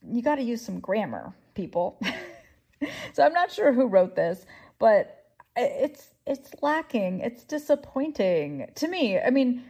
you 0.08 0.23
got 0.23 0.37
to 0.37 0.42
use 0.42 0.64
some 0.64 0.80
grammar 0.80 1.35
people. 1.54 2.00
So 3.14 3.25
I'm 3.25 3.32
not 3.32 3.50
sure 3.50 3.73
who 3.73 3.87
wrote 3.87 4.16
this 4.16 4.44
but 4.78 5.25
it's 5.56 6.11
it's 6.26 6.50
lacking. 6.61 7.20
It's 7.20 7.42
disappointing 7.42 8.70
to 8.75 8.87
me. 8.87 9.18
I 9.18 9.30
mean 9.30 9.64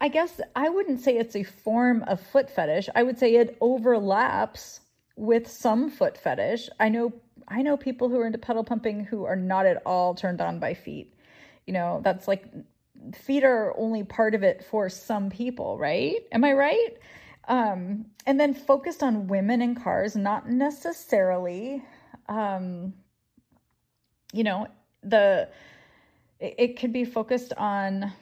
I 0.00 0.08
guess 0.08 0.40
I 0.54 0.68
wouldn't 0.68 1.00
say 1.00 1.16
it's 1.16 1.34
a 1.34 1.42
form 1.42 2.04
of 2.06 2.20
foot 2.20 2.50
fetish. 2.50 2.88
I 2.94 3.02
would 3.02 3.18
say 3.18 3.34
it 3.34 3.56
overlaps 3.60 4.80
with 5.16 5.48
some 5.48 5.90
foot 5.90 6.18
fetish. 6.18 6.68
I 6.78 6.88
know 6.88 7.12
I 7.48 7.62
know 7.62 7.76
people 7.76 8.08
who 8.08 8.18
are 8.20 8.26
into 8.26 8.38
pedal 8.38 8.64
pumping 8.64 9.04
who 9.04 9.24
are 9.24 9.36
not 9.36 9.66
at 9.66 9.82
all 9.84 10.14
turned 10.14 10.40
on 10.40 10.58
by 10.58 10.74
feet. 10.74 11.14
You 11.66 11.72
know, 11.72 12.00
that's 12.04 12.28
like 12.28 12.44
feet 13.14 13.44
are 13.44 13.74
only 13.78 14.02
part 14.04 14.34
of 14.34 14.42
it 14.42 14.64
for 14.70 14.88
some 14.88 15.30
people, 15.30 15.78
right? 15.78 16.16
Am 16.32 16.44
I 16.44 16.52
right? 16.52 16.90
Um, 17.48 18.06
and 18.26 18.40
then 18.40 18.54
focused 18.54 19.02
on 19.02 19.28
women 19.28 19.60
and 19.60 19.80
cars, 19.80 20.16
not 20.16 20.48
necessarily. 20.48 21.82
Um, 22.28 22.94
you 24.32 24.44
know, 24.44 24.68
the 25.02 25.48
it, 26.40 26.54
it 26.58 26.78
could 26.78 26.92
be 26.92 27.04
focused 27.04 27.52
on 27.56 28.12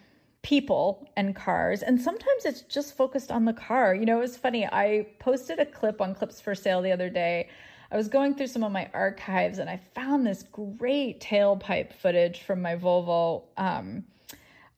people 0.42 1.08
and 1.16 1.36
cars 1.36 1.82
and 1.82 2.00
sometimes 2.00 2.44
it's 2.44 2.62
just 2.62 2.96
focused 2.96 3.30
on 3.30 3.44
the 3.44 3.52
car 3.52 3.94
you 3.94 4.04
know 4.04 4.18
it 4.18 4.20
was 4.20 4.36
funny 4.36 4.66
i 4.72 5.06
posted 5.20 5.60
a 5.60 5.64
clip 5.64 6.00
on 6.00 6.12
clips 6.16 6.40
for 6.40 6.52
sale 6.52 6.82
the 6.82 6.90
other 6.90 7.08
day 7.08 7.48
I 7.92 7.96
was 7.98 8.08
going 8.08 8.34
through 8.34 8.46
some 8.46 8.64
of 8.64 8.72
my 8.72 8.88
archives 8.94 9.58
and 9.58 9.68
I 9.68 9.78
found 9.94 10.26
this 10.26 10.44
great 10.44 11.20
tailpipe 11.20 11.92
footage 11.92 12.42
from 12.42 12.62
my 12.62 12.74
Volvo 12.74 13.42
um, 13.58 14.04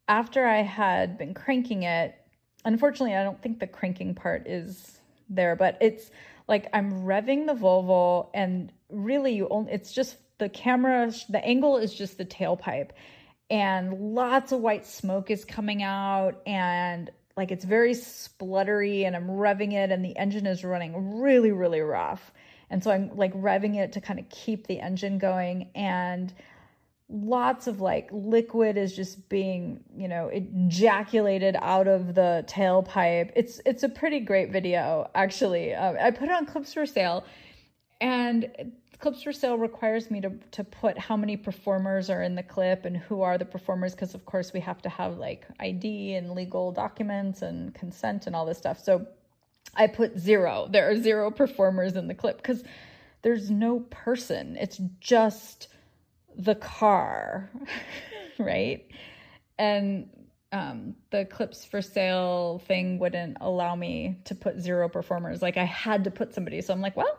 after 0.08 0.44
I 0.44 0.62
had 0.62 1.16
been 1.16 1.32
cranking 1.32 1.84
it. 1.84 2.16
Unfortunately, 2.64 3.14
I 3.14 3.22
don't 3.22 3.40
think 3.40 3.60
the 3.60 3.68
cranking 3.68 4.16
part 4.16 4.48
is 4.48 4.98
there, 5.28 5.54
but 5.54 5.78
it's 5.80 6.10
like 6.48 6.68
I'm 6.72 7.04
revving 7.04 7.46
the 7.46 7.54
Volvo 7.54 8.30
and 8.34 8.72
really 8.90 9.34
you 9.34 9.46
only 9.48 9.72
it's 9.72 9.92
just 9.92 10.16
the 10.38 10.48
camera 10.48 11.12
the 11.28 11.44
angle 11.44 11.78
is 11.78 11.94
just 11.94 12.18
the 12.18 12.24
tailpipe 12.24 12.90
and 13.48 14.14
lots 14.14 14.50
of 14.52 14.60
white 14.60 14.86
smoke 14.86 15.30
is 15.30 15.44
coming 15.44 15.82
out 15.82 16.42
and 16.46 17.10
like 17.36 17.50
it's 17.50 17.64
very 17.64 17.92
spluttery 17.92 19.04
and 19.06 19.16
I'm 19.16 19.28
revving 19.28 19.72
it 19.72 19.90
and 19.90 20.04
the 20.04 20.16
engine 20.16 20.46
is 20.46 20.64
running 20.64 21.20
really 21.20 21.52
really 21.52 21.80
rough 21.80 22.32
and 22.70 22.82
so 22.82 22.90
I'm 22.90 23.14
like 23.16 23.32
revving 23.34 23.76
it 23.76 23.92
to 23.92 24.00
kind 24.00 24.18
of 24.18 24.28
keep 24.28 24.66
the 24.66 24.80
engine 24.80 25.18
going. 25.18 25.68
And 25.74 26.32
lots 27.08 27.66
of 27.66 27.80
like 27.80 28.08
liquid 28.12 28.76
is 28.76 28.94
just 28.96 29.28
being, 29.28 29.84
you 29.96 30.08
know, 30.08 30.28
ejaculated 30.28 31.56
out 31.60 31.86
of 31.86 32.14
the 32.14 32.44
tailpipe. 32.48 33.30
It's 33.36 33.60
it's 33.66 33.82
a 33.82 33.88
pretty 33.88 34.20
great 34.20 34.50
video, 34.50 35.10
actually. 35.14 35.74
Uh, 35.74 35.94
I 36.00 36.10
put 36.10 36.28
it 36.28 36.32
on 36.32 36.46
clips 36.46 36.74
for 36.74 36.86
sale, 36.86 37.24
and 38.00 38.50
clips 38.98 39.22
for 39.22 39.32
sale 39.32 39.58
requires 39.58 40.10
me 40.10 40.20
to 40.20 40.30
to 40.50 40.64
put 40.64 40.98
how 40.98 41.16
many 41.16 41.36
performers 41.36 42.08
are 42.08 42.22
in 42.22 42.34
the 42.34 42.42
clip 42.42 42.84
and 42.86 42.96
who 42.96 43.20
are 43.22 43.36
the 43.36 43.44
performers 43.44 43.92
because 43.92 44.14
of 44.14 44.24
course 44.24 44.52
we 44.52 44.60
have 44.60 44.80
to 44.80 44.88
have 44.88 45.18
like 45.18 45.46
ID 45.60 46.14
and 46.14 46.30
legal 46.30 46.72
documents 46.72 47.42
and 47.42 47.74
consent 47.74 48.26
and 48.26 48.34
all 48.34 48.46
this 48.46 48.58
stuff. 48.58 48.82
So 48.82 49.06
I 49.76 49.86
put 49.86 50.18
zero. 50.18 50.68
There 50.70 50.90
are 50.90 50.96
zero 50.96 51.30
performers 51.30 51.96
in 51.96 52.08
the 52.08 52.14
clip 52.14 52.38
because 52.38 52.62
there's 53.22 53.50
no 53.50 53.80
person. 53.80 54.56
It's 54.60 54.80
just 55.00 55.68
the 56.36 56.54
car, 56.54 57.50
right? 58.38 58.86
And 59.58 60.08
um, 60.52 60.94
the 61.10 61.24
clips 61.24 61.64
for 61.64 61.82
sale 61.82 62.62
thing 62.66 62.98
wouldn't 62.98 63.38
allow 63.40 63.74
me 63.74 64.18
to 64.24 64.34
put 64.34 64.60
zero 64.60 64.88
performers. 64.88 65.42
Like 65.42 65.56
I 65.56 65.64
had 65.64 66.04
to 66.04 66.10
put 66.10 66.32
somebody. 66.32 66.60
So 66.60 66.72
I'm 66.72 66.80
like, 66.80 66.96
well, 66.96 67.18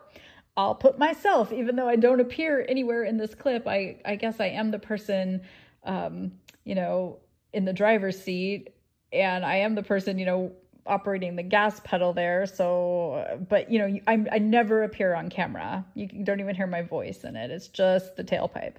I'll 0.56 0.74
put 0.74 0.98
myself, 0.98 1.52
even 1.52 1.76
though 1.76 1.88
I 1.88 1.96
don't 1.96 2.20
appear 2.20 2.64
anywhere 2.66 3.04
in 3.04 3.18
this 3.18 3.34
clip. 3.34 3.66
I, 3.68 3.98
I 4.06 4.16
guess 4.16 4.40
I 4.40 4.46
am 4.46 4.70
the 4.70 4.78
person, 4.78 5.42
um, 5.84 6.32
you 6.64 6.74
know, 6.74 7.18
in 7.52 7.66
the 7.66 7.74
driver's 7.74 8.20
seat. 8.20 8.70
And 9.12 9.44
I 9.44 9.56
am 9.56 9.74
the 9.74 9.82
person, 9.82 10.18
you 10.18 10.24
know, 10.24 10.52
operating 10.86 11.36
the 11.36 11.42
gas 11.42 11.80
pedal 11.84 12.12
there. 12.12 12.46
So, 12.46 13.44
but 13.48 13.70
you 13.70 13.78
know, 13.78 13.98
I, 14.06 14.24
I 14.32 14.38
never 14.38 14.82
appear 14.82 15.14
on 15.14 15.28
camera. 15.28 15.84
You 15.94 16.08
don't 16.24 16.40
even 16.40 16.54
hear 16.54 16.66
my 16.66 16.82
voice 16.82 17.24
in 17.24 17.36
it. 17.36 17.50
It's 17.50 17.68
just 17.68 18.16
the 18.16 18.24
tailpipe. 18.24 18.74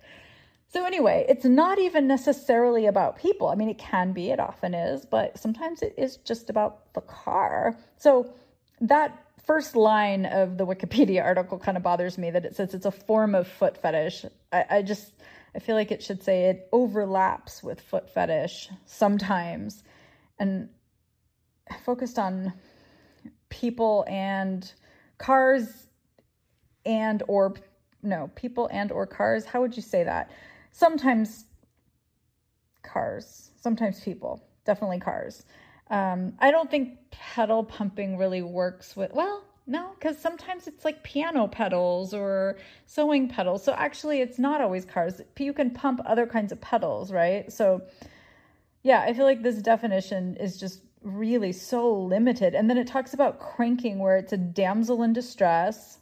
So, 0.70 0.86
anyway, 0.86 1.26
it's 1.30 1.46
not 1.46 1.80
even 1.80 2.08
necessarily 2.08 2.88
about 2.88 3.18
people. 3.18 3.48
I 3.48 3.56
mean, 3.56 3.70
it 3.70 3.78
can 3.78 4.12
be, 4.12 4.32
it 4.32 4.40
often 4.40 4.74
is, 4.74 5.06
but 5.06 5.40
sometimes 5.40 5.82
it 5.82 5.94
is 5.98 6.18
just 6.18 6.50
about 6.50 6.94
the 6.94 7.02
car. 7.02 7.78
So, 7.98 8.34
that 8.82 9.24
first 9.46 9.78
line 9.78 10.26
of 10.26 10.58
the 10.58 10.66
Wikipedia 10.66 11.24
article 11.24 11.58
kind 11.58 11.78
of 11.78 11.84
bothers 11.84 12.18
me 12.18 12.32
that 12.32 12.46
it 12.46 12.56
says 12.56 12.74
it's 12.74 12.86
a 12.86 12.92
form 12.92 13.34
of 13.34 13.48
foot 13.48 13.78
fetish. 13.82 14.26
I, 14.52 14.66
I 14.70 14.82
just, 14.82 15.14
I 15.56 15.60
feel 15.60 15.76
like 15.76 15.92
it 15.92 16.04
should 16.04 16.22
say 16.22 16.50
it 16.50 16.68
overlaps 16.74 17.64
with 17.64 17.80
foot 17.80 18.10
fetish 18.10 18.70
sometimes. 18.86 19.84
And 20.38 20.70
focused 21.86 22.20
on 22.20 22.54
people 23.50 24.06
and 24.08 24.72
cars 25.18 25.88
and 26.86 27.24
or 27.28 27.54
no 28.04 28.30
people 28.36 28.70
and 28.72 28.92
or 28.92 29.06
cars 29.06 29.46
how 29.46 29.62
would 29.62 29.76
you 29.76 29.82
say 29.82 30.04
that? 30.04 30.32
Sometimes 30.72 31.46
cars 32.84 33.52
sometimes 33.58 34.00
people 34.00 34.44
definitely 34.66 35.00
cars. 35.00 35.44
Um, 35.90 36.34
i 36.40 36.52
don't 36.52 36.70
think 36.70 36.98
pedal 37.12 37.64
pumping 37.64 38.18
really 38.18 38.42
works 38.42 38.96
with 38.96 39.14
well 39.14 39.44
no 39.66 39.92
because 40.00 40.18
sometimes 40.18 40.68
it's 40.68 40.86
like 40.86 41.04
piano 41.04 41.48
pedals 41.48 42.14
or 42.14 42.58
sewing 42.86 43.28
pedals. 43.28 43.64
So 43.64 43.74
actually 43.74 44.22
it's 44.22 44.40
not 44.40 44.62
always 44.62 44.86
cars. 44.86 45.22
You 45.38 45.54
can 45.54 45.72
pump 45.72 46.00
other 46.06 46.26
kinds 46.26 46.52
of 46.52 46.62
pedals 46.62 47.12
right? 47.12 47.52
So 47.52 47.82
yeah 48.84 49.02
i 49.02 49.14
feel 49.14 49.26
like 49.26 49.44
this 49.44 49.58
definition 49.58 50.38
is 50.38 50.58
just 50.60 50.82
really 51.02 51.52
so 51.52 51.92
limited. 51.94 52.56
And 52.56 52.70
then 52.70 52.78
it 52.78 52.88
talks 52.88 53.14
about 53.14 53.40
cranking, 53.40 54.00
where 54.00 54.18
it's 54.18 54.34
a 54.34 54.38
damsel 54.38 55.04
in 55.04 55.14
distress. 55.14 56.00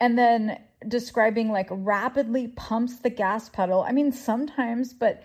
And 0.00 0.18
then 0.18 0.58
describing 0.88 1.50
like 1.50 1.68
rapidly 1.70 2.48
pumps 2.48 2.98
the 2.98 3.10
gas 3.10 3.48
pedal. 3.48 3.82
I 3.82 3.92
mean, 3.92 4.12
sometimes, 4.12 4.92
but 4.92 5.22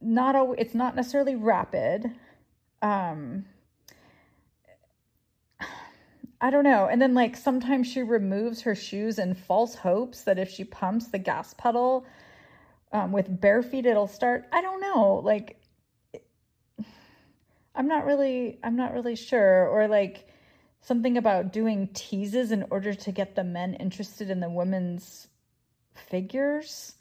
not 0.00 0.36
always, 0.36 0.60
it's 0.60 0.74
not 0.74 0.96
necessarily 0.96 1.36
rapid. 1.36 2.10
Um, 2.82 3.44
I 6.40 6.50
don't 6.50 6.64
know. 6.64 6.86
And 6.86 7.02
then, 7.02 7.14
like, 7.14 7.36
sometimes 7.36 7.86
she 7.88 8.02
removes 8.02 8.62
her 8.62 8.74
shoes 8.74 9.18
in 9.18 9.34
false 9.34 9.74
hopes 9.74 10.22
that 10.22 10.38
if 10.38 10.50
she 10.50 10.64
pumps 10.64 11.08
the 11.08 11.18
gas 11.18 11.54
pedal 11.54 12.06
um, 12.92 13.12
with 13.12 13.40
bare 13.40 13.62
feet, 13.62 13.86
it'll 13.86 14.06
start. 14.06 14.46
I 14.52 14.62
don't 14.62 14.80
know. 14.80 15.20
Like, 15.24 15.57
I'm 17.78 17.86
not 17.86 18.04
really 18.04 18.58
I'm 18.64 18.76
not 18.76 18.92
really 18.92 19.14
sure 19.14 19.68
or 19.68 19.86
like 19.86 20.26
something 20.80 21.16
about 21.16 21.52
doing 21.52 21.88
teases 21.94 22.50
in 22.50 22.66
order 22.70 22.92
to 22.92 23.12
get 23.12 23.36
the 23.36 23.44
men 23.44 23.74
interested 23.74 24.30
in 24.30 24.40
the 24.40 24.50
women's 24.50 25.28
figures. 25.94 26.94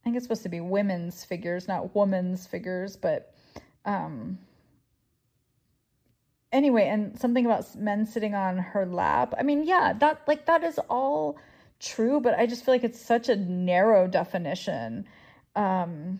I 0.00 0.04
think 0.04 0.16
it's 0.16 0.24
supposed 0.24 0.44
to 0.44 0.48
be 0.48 0.60
women's 0.60 1.24
figures, 1.24 1.68
not 1.68 1.94
woman's 1.94 2.46
figures, 2.46 2.96
but 2.96 3.34
um 3.84 4.38
anyway, 6.50 6.88
and 6.88 7.18
something 7.20 7.44
about 7.44 7.76
men 7.76 8.06
sitting 8.06 8.34
on 8.34 8.56
her 8.56 8.86
lap. 8.86 9.34
I 9.38 9.42
mean, 9.42 9.64
yeah, 9.64 9.92
that 9.98 10.22
like 10.26 10.46
that 10.46 10.64
is 10.64 10.78
all 10.88 11.36
true, 11.80 12.18
but 12.18 12.38
I 12.38 12.46
just 12.46 12.64
feel 12.64 12.72
like 12.72 12.84
it's 12.84 13.00
such 13.00 13.28
a 13.28 13.36
narrow 13.36 14.08
definition. 14.08 15.04
Um 15.54 16.18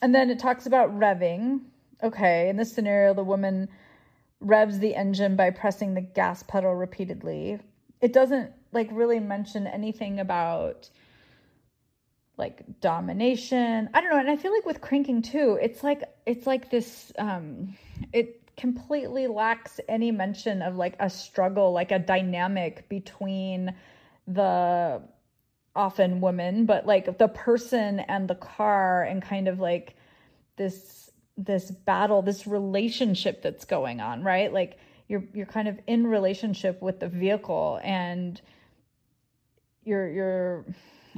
and 0.00 0.12
then 0.12 0.28
it 0.28 0.40
talks 0.40 0.66
about 0.66 0.98
revving, 0.98 1.60
Okay, 2.02 2.48
in 2.48 2.56
this 2.56 2.72
scenario, 2.72 3.14
the 3.14 3.22
woman 3.22 3.68
revs 4.40 4.80
the 4.80 4.94
engine 4.94 5.36
by 5.36 5.50
pressing 5.50 5.94
the 5.94 6.00
gas 6.00 6.42
pedal 6.42 6.74
repeatedly. 6.74 7.60
It 8.00 8.12
doesn't 8.12 8.50
like 8.72 8.88
really 8.90 9.20
mention 9.20 9.66
anything 9.66 10.18
about 10.18 10.90
like 12.36 12.80
domination. 12.80 13.88
I 13.94 14.00
don't 14.00 14.10
know, 14.10 14.18
and 14.18 14.30
I 14.30 14.36
feel 14.36 14.52
like 14.52 14.66
with 14.66 14.80
cranking 14.80 15.22
too, 15.22 15.58
it's 15.62 15.84
like 15.84 16.02
it's 16.26 16.46
like 16.46 16.70
this 16.70 17.12
um 17.18 17.76
it 18.12 18.40
completely 18.56 19.26
lacks 19.28 19.80
any 19.88 20.10
mention 20.10 20.60
of 20.62 20.76
like 20.76 20.96
a 20.98 21.08
struggle, 21.08 21.72
like 21.72 21.92
a 21.92 21.98
dynamic 21.98 22.88
between 22.88 23.74
the 24.26 25.00
often 25.74 26.20
woman, 26.20 26.66
but 26.66 26.86
like 26.86 27.18
the 27.18 27.28
person 27.28 28.00
and 28.00 28.28
the 28.28 28.34
car 28.34 29.04
and 29.04 29.22
kind 29.22 29.48
of 29.48 29.60
like 29.60 29.94
this 30.56 31.01
this 31.36 31.70
battle, 31.70 32.22
this 32.22 32.46
relationship 32.46 33.42
that's 33.42 33.64
going 33.64 34.00
on, 34.00 34.22
right? 34.22 34.52
Like 34.52 34.78
you're 35.08 35.24
you're 35.34 35.46
kind 35.46 35.68
of 35.68 35.78
in 35.86 36.06
relationship 36.06 36.80
with 36.82 37.00
the 37.00 37.08
vehicle 37.08 37.80
and 37.82 38.40
you're 39.84 40.08
you're 40.08 40.64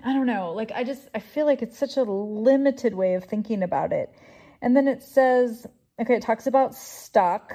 I 0.04 0.12
don't 0.12 0.26
know, 0.26 0.52
like 0.52 0.72
I 0.72 0.84
just 0.84 1.08
I 1.14 1.20
feel 1.20 1.46
like 1.46 1.62
it's 1.62 1.78
such 1.78 1.96
a 1.96 2.02
limited 2.02 2.94
way 2.94 3.14
of 3.14 3.24
thinking 3.24 3.62
about 3.62 3.92
it. 3.92 4.12
And 4.60 4.76
then 4.76 4.88
it 4.88 5.02
says, 5.02 5.66
okay, 6.00 6.14
it 6.14 6.22
talks 6.22 6.46
about 6.46 6.74
stuck. 6.74 7.54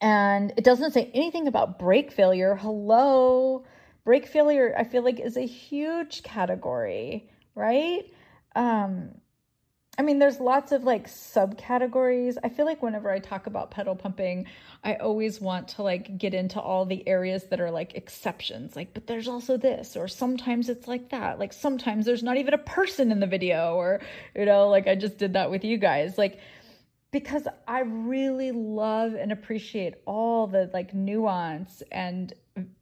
And 0.00 0.52
it 0.56 0.64
doesn't 0.64 0.92
say 0.92 1.10
anything 1.14 1.46
about 1.46 1.78
brake 1.78 2.10
failure. 2.10 2.54
Hello. 2.54 3.64
Brake 4.04 4.26
failure, 4.26 4.74
I 4.76 4.84
feel 4.84 5.04
like 5.04 5.20
is 5.20 5.36
a 5.36 5.46
huge 5.46 6.22
category, 6.22 7.30
right? 7.54 8.04
Um 8.56 9.19
I 10.00 10.02
mean, 10.02 10.18
there's 10.18 10.40
lots 10.40 10.72
of 10.72 10.82
like 10.82 11.08
subcategories. 11.08 12.38
I 12.42 12.48
feel 12.48 12.64
like 12.64 12.82
whenever 12.82 13.10
I 13.10 13.18
talk 13.18 13.46
about 13.46 13.70
pedal 13.70 13.94
pumping, 13.94 14.46
I 14.82 14.94
always 14.94 15.42
want 15.42 15.68
to 15.68 15.82
like 15.82 16.16
get 16.16 16.32
into 16.32 16.58
all 16.58 16.86
the 16.86 17.06
areas 17.06 17.44
that 17.50 17.60
are 17.60 17.70
like 17.70 17.94
exceptions. 17.96 18.74
Like, 18.74 18.94
but 18.94 19.06
there's 19.06 19.28
also 19.28 19.58
this, 19.58 19.98
or 19.98 20.08
sometimes 20.08 20.70
it's 20.70 20.88
like 20.88 21.10
that. 21.10 21.38
Like, 21.38 21.52
sometimes 21.52 22.06
there's 22.06 22.22
not 22.22 22.38
even 22.38 22.54
a 22.54 22.58
person 22.58 23.12
in 23.12 23.20
the 23.20 23.26
video, 23.26 23.74
or, 23.74 24.00
you 24.34 24.46
know, 24.46 24.68
like 24.68 24.88
I 24.88 24.94
just 24.94 25.18
did 25.18 25.34
that 25.34 25.50
with 25.50 25.64
you 25.64 25.76
guys. 25.76 26.16
Like, 26.16 26.40
because 27.10 27.46
I 27.68 27.80
really 27.80 28.52
love 28.52 29.12
and 29.12 29.30
appreciate 29.30 29.96
all 30.06 30.46
the 30.46 30.70
like 30.72 30.94
nuance 30.94 31.82
and 31.92 32.32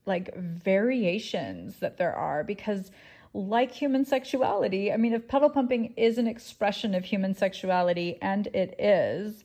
like 0.06 0.36
variations 0.36 1.80
that 1.80 1.98
there 1.98 2.14
are 2.14 2.44
because 2.44 2.92
like 3.34 3.72
human 3.72 4.04
sexuality. 4.04 4.92
I 4.92 4.96
mean, 4.96 5.12
if 5.12 5.28
pedal 5.28 5.50
pumping 5.50 5.94
is 5.96 6.18
an 6.18 6.26
expression 6.26 6.94
of 6.94 7.04
human 7.04 7.34
sexuality, 7.34 8.18
and 8.22 8.46
it 8.48 8.74
is, 8.78 9.44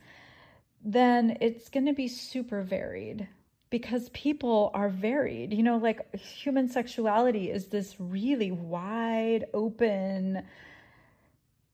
then 0.84 1.38
it's 1.42 1.70
going 1.70 1.86
to 1.86 1.94
be 1.94 2.08
super 2.08 2.62
varied 2.62 3.28
because 3.70 4.10
people 4.10 4.72
are 4.74 4.90
varied. 4.90 5.54
You 5.54 5.64
know, 5.64 5.78
like 5.78 6.16
human 6.16 6.70
sexuality 6.70 7.50
is 7.50 7.68
this 7.68 7.96
really 8.00 8.52
wide 8.52 9.46
open 9.54 10.44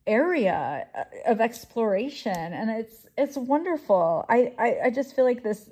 area 0.09 0.87
uh, 0.95 1.31
of 1.31 1.39
exploration 1.39 2.35
and 2.35 2.71
it's 2.71 3.05
it's 3.15 3.37
wonderful 3.37 4.25
I, 4.27 4.53
I 4.57 4.77
i 4.85 4.89
just 4.89 5.15
feel 5.15 5.23
like 5.23 5.43
this 5.43 5.69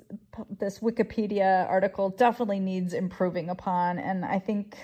this 0.58 0.78
wikipedia 0.78 1.68
article 1.68 2.10
definitely 2.10 2.60
needs 2.60 2.94
improving 2.94 3.50
upon 3.50 3.98
and 3.98 4.24
i 4.24 4.38
think 4.38 4.76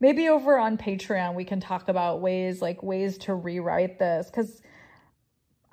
maybe 0.00 0.28
over 0.28 0.58
on 0.58 0.76
Patreon 0.76 1.34
we 1.34 1.44
can 1.44 1.60
talk 1.60 1.88
about 1.88 2.20
ways 2.20 2.62
like 2.62 2.82
ways 2.82 3.18
to 3.18 3.34
rewrite 3.34 3.98
this 3.98 4.30
cuz 4.30 4.62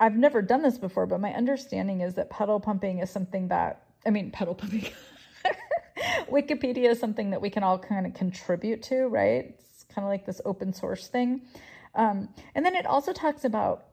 I've 0.00 0.16
never 0.16 0.42
done 0.42 0.62
this 0.62 0.76
before, 0.76 1.06
but 1.06 1.20
my 1.20 1.32
understanding 1.32 2.00
is 2.00 2.14
that 2.14 2.28
pedal 2.28 2.58
pumping 2.58 2.98
is 2.98 3.10
something 3.10 3.48
that 3.48 3.82
I 4.04 4.10
mean 4.10 4.30
pedal 4.30 4.54
pumping 4.54 4.90
Wikipedia 6.30 6.90
is 6.90 6.98
something 6.98 7.30
that 7.30 7.40
we 7.40 7.50
can 7.50 7.62
all 7.62 7.78
kind 7.78 8.06
of 8.06 8.14
contribute 8.14 8.82
to, 8.84 9.06
right? 9.06 9.54
It's 9.58 9.84
kind 9.84 10.04
of 10.04 10.10
like 10.10 10.26
this 10.26 10.40
open 10.44 10.72
source 10.72 11.08
thing. 11.08 11.42
Um, 11.94 12.28
and 12.54 12.66
then 12.66 12.74
it 12.74 12.86
also 12.86 13.12
talks 13.12 13.44
about 13.44 13.86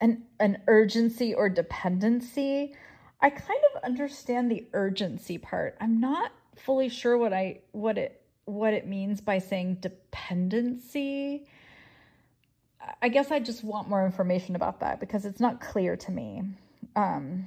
an 0.00 0.24
an 0.38 0.62
urgency 0.68 1.34
or 1.34 1.48
dependency. 1.48 2.74
I 3.20 3.30
kind 3.30 3.60
of 3.74 3.82
understand 3.82 4.50
the 4.50 4.68
urgency 4.72 5.38
part. 5.38 5.76
I'm 5.80 6.00
not 6.00 6.32
fully 6.56 6.88
sure 6.88 7.18
what 7.18 7.32
I 7.32 7.60
what 7.72 7.98
it 7.98 8.17
what 8.48 8.72
it 8.72 8.86
means 8.86 9.20
by 9.20 9.38
saying 9.38 9.76
dependency. 9.76 11.46
I 13.02 13.08
guess 13.08 13.30
I 13.30 13.38
just 13.40 13.62
want 13.62 13.88
more 13.88 14.04
information 14.04 14.56
about 14.56 14.80
that 14.80 15.00
because 15.00 15.26
it's 15.26 15.40
not 15.40 15.60
clear 15.60 15.96
to 15.96 16.10
me. 16.10 16.42
Um, 16.96 17.46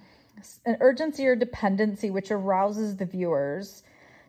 an 0.65 0.77
urgency 0.79 1.25
or 1.25 1.35
dependency 1.35 2.11
which 2.11 2.31
arouses 2.31 2.97
the 2.97 3.05
viewers. 3.05 3.83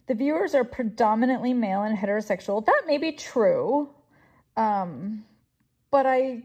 The 0.06 0.14
viewers 0.14 0.54
are 0.54 0.64
predominantly 0.64 1.54
male 1.54 1.82
and 1.82 1.96
heterosexual. 1.96 2.64
That 2.64 2.82
may 2.86 2.98
be 2.98 3.12
true, 3.12 3.90
um, 4.56 5.24
but 5.90 6.06
I, 6.06 6.42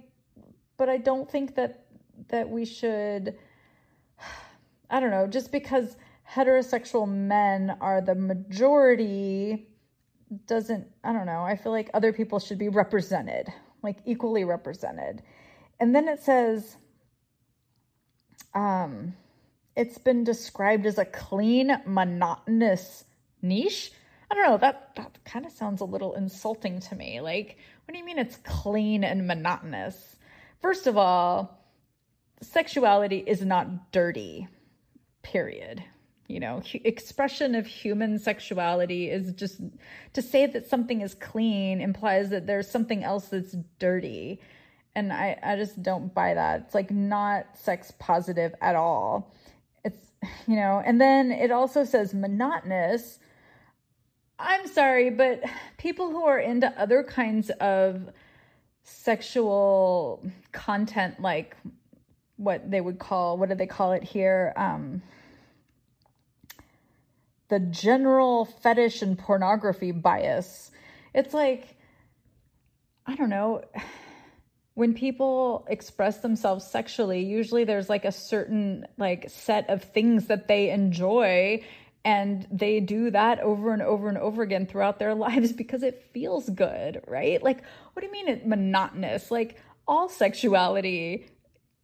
but 0.78 0.90
I 0.90 0.98
don't 0.98 1.30
think 1.30 1.56
that 1.56 1.86
that 2.30 2.50
we 2.50 2.66
should. 2.66 3.38
I 4.90 5.00
don't 5.00 5.12
know. 5.12 5.28
Just 5.28 5.52
because 5.52 5.98
heterosexual 6.30 7.08
men 7.08 7.76
are 7.82 8.02
the 8.02 8.16
majority 8.16 9.68
doesn't, 10.46 10.88
I 11.04 11.14
don't 11.14 11.26
know, 11.26 11.42
I 11.42 11.56
feel 11.56 11.72
like 11.72 11.90
other 11.94 12.14
people 12.14 12.40
should 12.40 12.58
be 12.58 12.70
represented, 12.70 13.48
like 13.84 13.98
equally 14.06 14.44
represented. 14.44 15.22
And 15.80 15.96
then 15.96 16.08
it 16.08 16.22
says, 16.22 16.76
um, 18.54 19.14
it's 19.76 19.98
been 19.98 20.24
described 20.24 20.86
as 20.86 20.98
a 20.98 21.06
clean, 21.06 21.72
monotonous 21.86 23.06
niche. 23.42 23.92
I 24.30 24.36
don't 24.36 24.48
know, 24.48 24.58
that 24.58 24.96
that 24.96 25.24
kind 25.24 25.46
of 25.46 25.52
sounds 25.52 25.82
a 25.82 25.86
little 25.86 26.16
insulting 26.16 26.80
to 26.82 26.96
me. 26.96 27.22
Like, 27.22 27.58
what 27.86 27.94
do 27.94 28.00
you 28.00 28.06
mean 28.06 28.18
it's 28.18 28.38
clean 28.38 29.04
and 29.04 29.28
monotonous? 29.28 30.18
First 30.62 30.88
of 30.88 30.98
all, 30.98 31.64
sexuality 32.42 33.24
is 33.26 33.46
not 33.46 33.92
dirty. 33.92 34.48
Period. 35.22 35.84
You 36.28 36.42
know, 36.42 36.62
expression 36.84 37.56
of 37.56 37.66
human 37.66 38.20
sexuality 38.20 39.10
is 39.10 39.32
just 39.32 39.62
to 40.12 40.22
say 40.22 40.46
that 40.46 40.68
something 40.68 41.00
is 41.00 41.14
clean 41.14 41.80
implies 41.80 42.30
that 42.32 42.46
there's 42.46 42.70
something 42.70 43.04
else 43.04 43.30
that's 43.30 43.56
dirty. 43.80 44.42
And 44.94 45.14
I, 45.14 45.40
I 45.42 45.56
just 45.56 45.82
don't 45.82 46.14
buy 46.14 46.34
that. 46.34 46.62
It's 46.66 46.76
like 46.76 46.92
not 46.92 47.58
sex 47.58 47.94
positive 47.98 48.54
at 48.60 48.76
all. 48.76 49.34
It's, 49.86 50.12
you 50.48 50.58
know, 50.58 50.84
and 50.86 51.00
then 51.00 51.32
it 51.32 51.52
also 51.52 51.86
says 51.86 52.14
monotonous. 52.14 53.20
I'm 54.38 54.68
sorry, 54.68 55.10
but 55.10 55.44
people 55.78 56.12
who 56.12 56.26
are 56.26 56.40
into 56.40 56.68
other 56.78 57.04
kinds 57.04 57.50
of 57.62 58.10
sexual 58.84 60.22
content, 60.52 61.22
like 61.22 61.56
what 62.36 62.70
they 62.70 62.82
would 62.82 63.00
call, 63.00 63.38
what 63.38 63.48
do 63.48 63.56
they 63.56 63.66
call 63.66 63.94
it 63.94 64.04
here? 64.04 64.54
Um, 64.58 65.02
the 67.50 67.60
general 67.60 68.46
fetish 68.46 69.02
and 69.02 69.18
pornography 69.18 69.92
bias. 69.92 70.72
It's 71.14 71.34
like, 71.34 71.78
I 73.06 73.16
don't 73.16 73.30
know, 73.30 73.64
when 74.74 74.94
people 74.94 75.66
express 75.70 76.20
themselves 76.20 76.66
sexually, 76.66 77.24
usually 77.24 77.64
there's 77.64 77.90
like 77.90 78.06
a 78.06 78.12
certain 78.12 78.86
like 78.98 79.30
set 79.30 79.70
of 79.70 79.84
things 79.84 80.28
that 80.28 80.48
they 80.48 80.70
enjoy 80.70 81.64
and 82.06 82.48
they 82.52 82.80
do 82.80 83.12
that 83.12 83.40
over 83.40 83.74
and 83.74 83.82
over 83.82 84.08
and 84.08 84.18
over 84.18 84.44
again 84.44 84.66
throughout 84.66 85.00
their 85.00 85.16
lives 85.28 85.52
because 85.52 85.84
it 85.84 86.06
feels 86.14 86.50
good, 86.50 87.02
right? 87.08 87.42
Like, 87.42 87.64
what 87.94 88.02
do 88.02 88.06
you 88.06 88.12
mean 88.12 88.28
it 88.28 88.46
monotonous? 88.46 89.32
Like 89.32 89.58
all 89.88 90.10
sexuality 90.10 91.28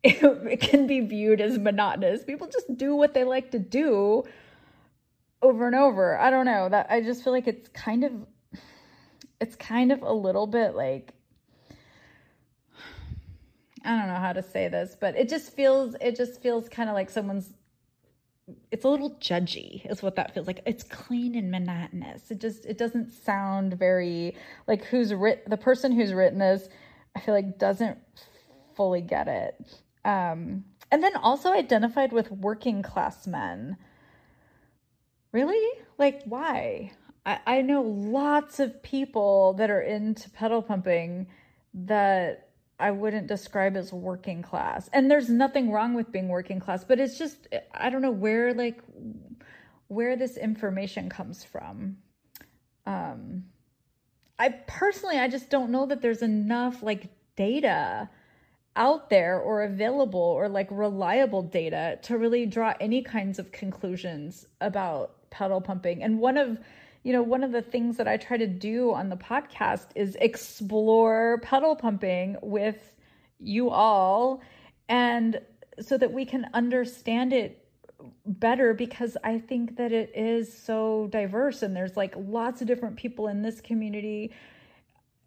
it 0.04 0.60
can 0.60 0.86
be 0.86 1.00
viewed 1.00 1.42
as 1.42 1.58
monotonous. 1.58 2.24
People 2.24 2.48
just 2.48 2.78
do 2.78 2.96
what 2.96 3.14
they 3.14 3.24
like 3.24 3.52
to 3.52 3.60
do 3.60 4.24
over 5.44 5.68
and 5.68 5.76
over. 5.76 6.18
I 6.18 6.30
don't 6.32 6.46
know. 6.46 6.70
That 6.70 6.88
I 6.90 7.02
just 7.02 7.24
feel 7.24 7.34
like 7.34 7.48
it's 7.48 7.68
kind 7.70 8.04
of 8.04 8.12
it's 9.40 9.56
kind 9.56 9.92
of 9.92 10.02
a 10.02 10.14
little 10.14 10.48
bit 10.48 10.74
like 10.74 11.14
I 13.86 13.98
don't 13.98 14.08
know 14.08 14.16
how 14.16 14.34
to 14.34 14.42
say 14.42 14.70
this, 14.70 14.96
but 15.00 15.16
it 15.16 15.30
just 15.30 15.54
feels 15.54 15.96
it 16.02 16.16
just 16.16 16.42
feels 16.42 16.70
kind 16.70 16.90
of 16.90 16.96
like 16.96 17.10
someone's 17.10 17.54
it's 18.72 18.84
a 18.84 18.90
little 18.90 19.12
judgy 19.16 19.90
is 19.90 20.02
what 20.02 20.16
that 20.16 20.34
feels 20.34 20.48
like 20.48 20.62
it's 20.66 20.84
clean 20.84 21.36
and 21.36 21.50
monotonous 21.50 22.30
it 22.30 22.42
just 22.42 22.66
it 22.66 22.78
doesn't 22.78 23.10
sound 23.10 23.74
very 23.74 24.36
like 24.68 24.84
who's 24.84 25.14
written 25.14 25.50
the 25.50 25.56
person 25.56 25.94
who's 25.94 26.14
written 26.14 26.40
this 26.40 26.68
i 27.16 27.22
feel 27.22 27.34
like 27.34 27.58
doesn't 27.58 27.98
fully 28.76 29.00
get 29.00 29.30
it 29.30 29.80
um 30.04 30.66
and 30.92 31.02
then 31.02 31.16
also 31.16 31.54
identified 31.54 32.12
with 32.12 32.30
working 32.32 32.82
class 32.82 33.26
men 33.28 33.78
Really? 35.34 35.80
Like, 35.98 36.24
why? 36.24 36.92
I, 37.26 37.40
I 37.46 37.62
know 37.62 37.82
lots 37.82 38.60
of 38.60 38.82
people 38.84 39.54
that 39.54 39.70
are 39.70 39.82
into 39.82 40.30
pedal 40.30 40.62
pumping 40.62 41.28
that 41.74 42.50
I 42.80 42.92
wouldn't 42.92 43.28
describe 43.28 43.76
as 43.76 43.92
working 43.92 44.42
class. 44.42 44.90
And 44.94 45.10
there's 45.10 45.30
nothing 45.30 45.72
wrong 45.72 45.96
with 45.96 46.12
being 46.12 46.28
working 46.30 46.60
class, 46.60 46.84
but 46.84 47.00
it's 47.00 47.18
just, 47.18 47.48
I 47.74 47.90
don't 47.90 48.02
know 48.02 48.12
where, 48.12 48.54
like, 48.54 48.82
where 49.88 50.16
this 50.16 50.38
information 50.38 51.10
comes 51.10 51.44
from. 51.44 51.98
Um, 52.86 53.46
I 54.38 54.50
personally, 54.50 55.18
I 55.18 55.28
just 55.28 55.50
don't 55.50 55.72
know 55.72 55.88
that 55.88 56.02
there's 56.02 56.22
enough, 56.22 56.84
like, 56.84 57.10
data 57.36 58.10
out 58.76 59.10
there 59.10 59.40
or 59.40 59.64
available 59.64 60.20
or 60.20 60.50
like 60.50 60.68
reliable 60.72 61.44
data 61.44 62.00
to 62.02 62.18
really 62.18 62.46
draw 62.46 62.74
any 62.80 63.02
kinds 63.04 63.38
of 63.38 63.52
conclusions 63.52 64.48
about 64.62 65.16
pedal 65.34 65.60
pumping. 65.60 66.02
And 66.04 66.20
one 66.20 66.38
of 66.38 66.60
you 67.04 67.12
know, 67.12 67.22
one 67.22 67.44
of 67.44 67.52
the 67.52 67.62
things 67.62 67.98
that 67.98 68.08
I 68.08 68.16
try 68.16 68.38
to 68.38 68.48
do 68.48 68.94
on 68.94 69.10
the 69.10 69.18
podcast 69.18 69.88
is 69.94 70.16
explore 70.22 71.42
pedal 71.44 71.76
pumping 71.76 72.38
with 72.42 72.94
you 73.40 73.70
all 73.70 74.42
and 74.88 75.42
so 75.82 75.98
that 75.98 76.14
we 76.14 76.24
can 76.24 76.48
understand 76.54 77.34
it 77.34 77.66
better 78.26 78.74
because 78.74 79.18
I 79.22 79.40
think 79.40 79.76
that 79.78 79.92
it 79.92 80.12
is 80.16 80.56
so 80.58 81.10
diverse 81.12 81.62
and 81.62 81.76
there's 81.76 81.98
like 81.98 82.14
lots 82.18 82.62
of 82.62 82.68
different 82.68 82.96
people 82.96 83.28
in 83.28 83.42
this 83.42 83.60
community 83.60 84.32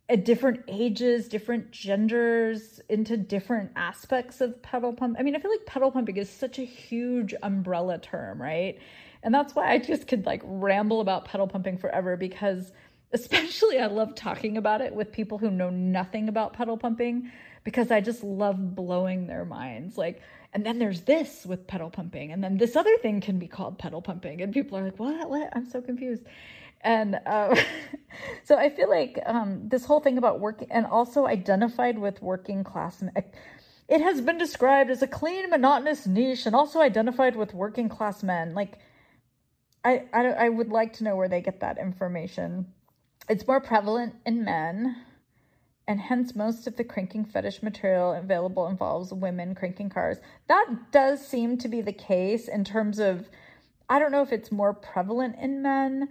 at 0.08 0.24
different 0.24 0.62
ages, 0.68 1.28
different 1.28 1.72
genders, 1.72 2.80
into 2.88 3.16
different 3.16 3.72
aspects 3.74 4.40
of 4.40 4.62
pedal 4.62 4.92
pump. 4.92 5.16
I 5.18 5.22
mean, 5.22 5.34
I 5.34 5.40
feel 5.40 5.50
like 5.50 5.66
pedal 5.66 5.90
pumping 5.90 6.16
is 6.16 6.30
such 6.30 6.58
a 6.58 6.64
huge 6.64 7.34
umbrella 7.42 7.98
term, 7.98 8.40
right? 8.40 8.78
And 9.22 9.34
that's 9.34 9.54
why 9.54 9.70
I 9.70 9.78
just 9.78 10.06
could 10.06 10.26
like 10.26 10.42
ramble 10.44 11.00
about 11.00 11.24
pedal 11.24 11.46
pumping 11.46 11.78
forever 11.78 12.16
because 12.16 12.72
especially 13.12 13.78
I 13.78 13.86
love 13.86 14.14
talking 14.14 14.56
about 14.56 14.80
it 14.80 14.94
with 14.94 15.12
people 15.12 15.38
who 15.38 15.50
know 15.50 15.70
nothing 15.70 16.28
about 16.28 16.52
pedal 16.52 16.76
pumping 16.76 17.30
because 17.64 17.90
I 17.90 18.00
just 18.00 18.22
love 18.22 18.74
blowing 18.74 19.26
their 19.26 19.44
minds. 19.44 19.96
Like, 19.96 20.22
and 20.52 20.64
then 20.64 20.78
there's 20.78 21.02
this 21.02 21.44
with 21.44 21.66
pedal 21.66 21.90
pumping, 21.90 22.32
and 22.32 22.42
then 22.42 22.56
this 22.56 22.76
other 22.76 22.96
thing 22.98 23.20
can 23.20 23.38
be 23.38 23.48
called 23.48 23.78
pedal 23.78 24.00
pumping, 24.00 24.40
and 24.40 24.54
people 24.54 24.78
are 24.78 24.84
like, 24.84 24.98
"What? 24.98 25.28
What? 25.28 25.50
I'm 25.54 25.68
so 25.68 25.82
confused." 25.82 26.22
And 26.82 27.18
uh, 27.26 27.54
so 28.44 28.56
I 28.56 28.70
feel 28.70 28.88
like 28.88 29.18
um, 29.26 29.68
this 29.68 29.84
whole 29.84 30.00
thing 30.00 30.18
about 30.18 30.40
working 30.40 30.68
and 30.70 30.86
also 30.86 31.26
identified 31.26 31.98
with 31.98 32.22
working 32.22 32.64
class. 32.64 33.02
Men 33.02 33.12
it 33.88 34.00
has 34.00 34.20
been 34.20 34.38
described 34.38 34.90
as 34.90 35.02
a 35.02 35.06
clean, 35.06 35.48
monotonous 35.48 36.06
niche, 36.06 36.46
and 36.46 36.56
also 36.56 36.80
identified 36.80 37.36
with 37.36 37.54
working 37.54 37.88
class 37.88 38.22
men. 38.22 38.54
Like 38.54 38.78
I, 39.86 40.04
I, 40.12 40.26
I 40.26 40.48
would 40.48 40.70
like 40.70 40.94
to 40.94 41.04
know 41.04 41.14
where 41.14 41.28
they 41.28 41.40
get 41.40 41.60
that 41.60 41.78
information. 41.78 42.66
It's 43.28 43.46
more 43.46 43.60
prevalent 43.60 44.16
in 44.26 44.44
men, 44.44 44.96
and 45.86 46.00
hence 46.00 46.34
most 46.34 46.66
of 46.66 46.76
the 46.76 46.82
cranking 46.82 47.24
fetish 47.24 47.62
material 47.62 48.12
available 48.12 48.66
involves 48.66 49.12
women 49.12 49.54
cranking 49.54 49.88
cars. 49.88 50.18
That 50.48 50.66
does 50.90 51.24
seem 51.24 51.56
to 51.58 51.68
be 51.68 51.82
the 51.82 51.92
case 51.92 52.48
in 52.48 52.64
terms 52.64 52.98
of, 52.98 53.28
I 53.88 54.00
don't 54.00 54.10
know 54.10 54.22
if 54.22 54.32
it's 54.32 54.50
more 54.50 54.74
prevalent 54.74 55.36
in 55.40 55.62
men, 55.62 56.08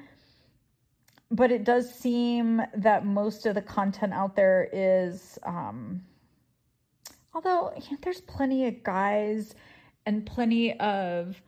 but 1.29 1.51
it 1.51 1.65
does 1.65 1.93
seem 1.93 2.61
that 2.77 3.05
most 3.05 3.45
of 3.45 3.55
the 3.55 3.61
content 3.61 4.13
out 4.13 4.37
there 4.37 4.69
is, 4.71 5.37
um, 5.43 6.01
although 7.33 7.73
there's 8.03 8.21
plenty 8.21 8.67
of 8.67 8.83
guys 8.83 9.53
and 10.05 10.25
plenty 10.25 10.79
of 10.79 11.41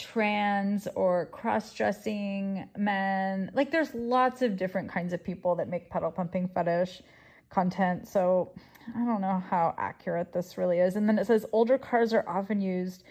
trans 0.00 0.88
or 0.94 1.26
cross 1.26 1.74
dressing 1.74 2.68
men. 2.76 3.50
Like 3.54 3.70
there's 3.70 3.94
lots 3.94 4.42
of 4.42 4.56
different 4.56 4.90
kinds 4.90 5.12
of 5.12 5.22
people 5.22 5.54
that 5.56 5.68
make 5.68 5.90
pedal 5.90 6.10
pumping 6.10 6.48
fetish 6.48 7.02
content. 7.50 8.08
So 8.08 8.52
I 8.96 9.04
don't 9.04 9.20
know 9.20 9.42
how 9.50 9.74
accurate 9.78 10.32
this 10.32 10.56
really 10.56 10.78
is. 10.78 10.96
And 10.96 11.08
then 11.08 11.18
it 11.18 11.26
says 11.26 11.44
older 11.52 11.78
cars 11.78 12.12
are 12.12 12.26
often 12.26 12.60
used, 12.60 13.04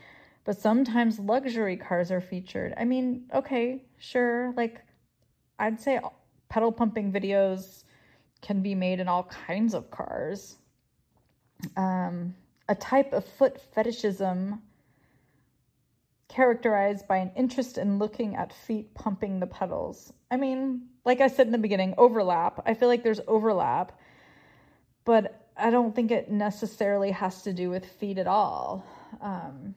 but 0.45 0.57
sometimes 0.57 1.19
luxury 1.19 1.77
cars 1.77 2.11
are 2.11 2.21
featured. 2.21 2.73
I 2.77 2.85
mean, 2.85 3.25
okay, 3.33 3.83
sure. 3.97 4.53
Like 4.57 4.81
I'd 5.59 5.79
say 5.79 5.99
pedal 6.49 6.71
pumping 6.71 7.11
videos 7.11 7.83
can 8.41 8.61
be 8.61 8.73
made 8.73 8.99
in 8.99 9.07
all 9.07 9.23
kinds 9.23 9.73
of 9.73 9.91
cars. 9.91 10.57
Um, 11.77 12.33
a 12.69 12.75
type 12.75 13.13
of 13.13 13.25
foot 13.25 13.59
fetishism 13.73 14.61
characterized 16.29 17.07
by 17.07 17.17
an 17.17 17.31
interest 17.35 17.77
in 17.77 17.99
looking 17.99 18.35
at 18.35 18.53
feet 18.53 18.93
pumping 18.93 19.39
the 19.39 19.47
pedals. 19.47 20.13
I 20.31 20.37
mean, 20.37 20.83
like 21.03 21.21
I 21.21 21.27
said 21.27 21.47
in 21.47 21.51
the 21.51 21.57
beginning, 21.57 21.95
overlap. 21.97 22.61
I 22.65 22.75
feel 22.75 22.87
like 22.87 23.03
there's 23.03 23.19
overlap, 23.27 23.99
but 25.03 25.47
I 25.57 25.71
don't 25.71 25.93
think 25.93 26.11
it 26.11 26.31
necessarily 26.31 27.11
has 27.11 27.41
to 27.43 27.51
do 27.51 27.69
with 27.69 27.85
feet 27.85 28.17
at 28.17 28.27
all. 28.27 28.85
Um, 29.19 29.75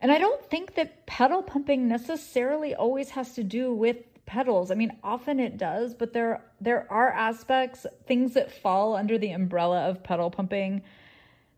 and 0.00 0.10
I 0.10 0.18
don't 0.18 0.44
think 0.46 0.74
that 0.74 1.06
pedal 1.06 1.42
pumping 1.42 1.86
necessarily 1.88 2.74
always 2.74 3.10
has 3.10 3.34
to 3.34 3.44
do 3.44 3.72
with 3.72 3.96
pedals. 4.26 4.70
I 4.70 4.74
mean, 4.74 4.96
often 5.04 5.38
it 5.38 5.58
does, 5.58 5.94
but 5.94 6.12
there 6.12 6.42
there 6.60 6.86
are 6.90 7.12
aspects, 7.12 7.86
things 8.06 8.34
that 8.34 8.50
fall 8.50 8.96
under 8.96 9.18
the 9.18 9.30
umbrella 9.30 9.88
of 9.88 10.02
pedal 10.02 10.30
pumping 10.30 10.82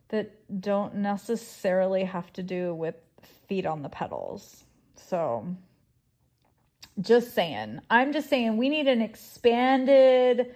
that 0.09 0.31
don't 0.61 0.97
necessarily 0.97 2.05
have 2.05 2.33
to 2.35 2.43
do 2.43 2.75
with 2.75 2.97
feet 3.53 3.67
on 3.67 3.83
the 3.83 3.89
pedals. 3.91 4.65
So 4.97 5.47
just 7.03 7.35
saying. 7.35 7.81
I'm 7.91 8.15
just 8.15 8.31
saying 8.31 8.57
we 8.57 8.71
need 8.71 8.89
an 8.89 9.03
expanded 9.03 10.55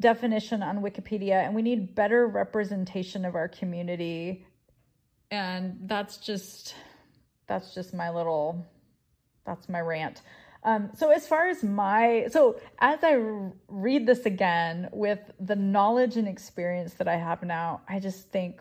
definition 0.00 0.62
on 0.62 0.78
Wikipedia 0.78 1.44
and 1.44 1.54
we 1.54 1.60
need 1.60 1.94
better 1.94 2.26
representation 2.26 3.26
of 3.26 3.34
our 3.34 3.46
community. 3.46 4.46
And 5.30 5.80
that's 5.82 6.16
just 6.16 6.74
that's 7.46 7.74
just 7.74 7.92
my 7.92 8.08
little 8.08 8.66
that's 9.44 9.68
my 9.68 9.80
rant. 9.80 10.22
Um, 10.64 10.90
so 10.96 11.10
as 11.10 11.26
far 11.28 11.46
as 11.48 11.62
my, 11.62 12.26
so 12.30 12.58
as 12.78 13.00
I 13.02 13.18
read 13.68 14.06
this 14.06 14.24
again 14.24 14.88
with 14.92 15.18
the 15.40 15.56
knowledge 15.56 16.16
and 16.16 16.26
experience 16.26 16.94
that 16.94 17.08
I 17.08 17.16
have 17.16 17.42
now, 17.42 17.82
I 17.86 17.98
just 17.98 18.30
think, 18.30 18.60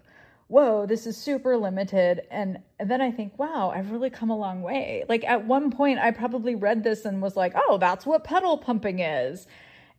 whoa, 0.49 0.85
this 0.87 1.05
is 1.05 1.15
super 1.15 1.55
limited. 1.55 2.21
And, 2.29 2.59
then 2.83 3.01
I 3.01 3.11
think, 3.11 3.37
wow, 3.37 3.71
I've 3.75 3.91
really 3.91 4.09
come 4.09 4.29
a 4.29 4.37
long 4.37 4.61
way. 4.61 5.05
Like 5.07 5.23
at 5.23 5.45
one 5.45 5.69
point, 5.69 5.99
I 5.99 6.11
probably 6.11 6.55
read 6.55 6.83
this 6.83 7.05
and 7.05 7.21
was 7.21 7.35
like, 7.35 7.53
oh, 7.55 7.77
that's 7.77 8.05
what 8.05 8.23
pedal 8.23 8.57
pumping 8.57 8.99
is. 8.99 9.47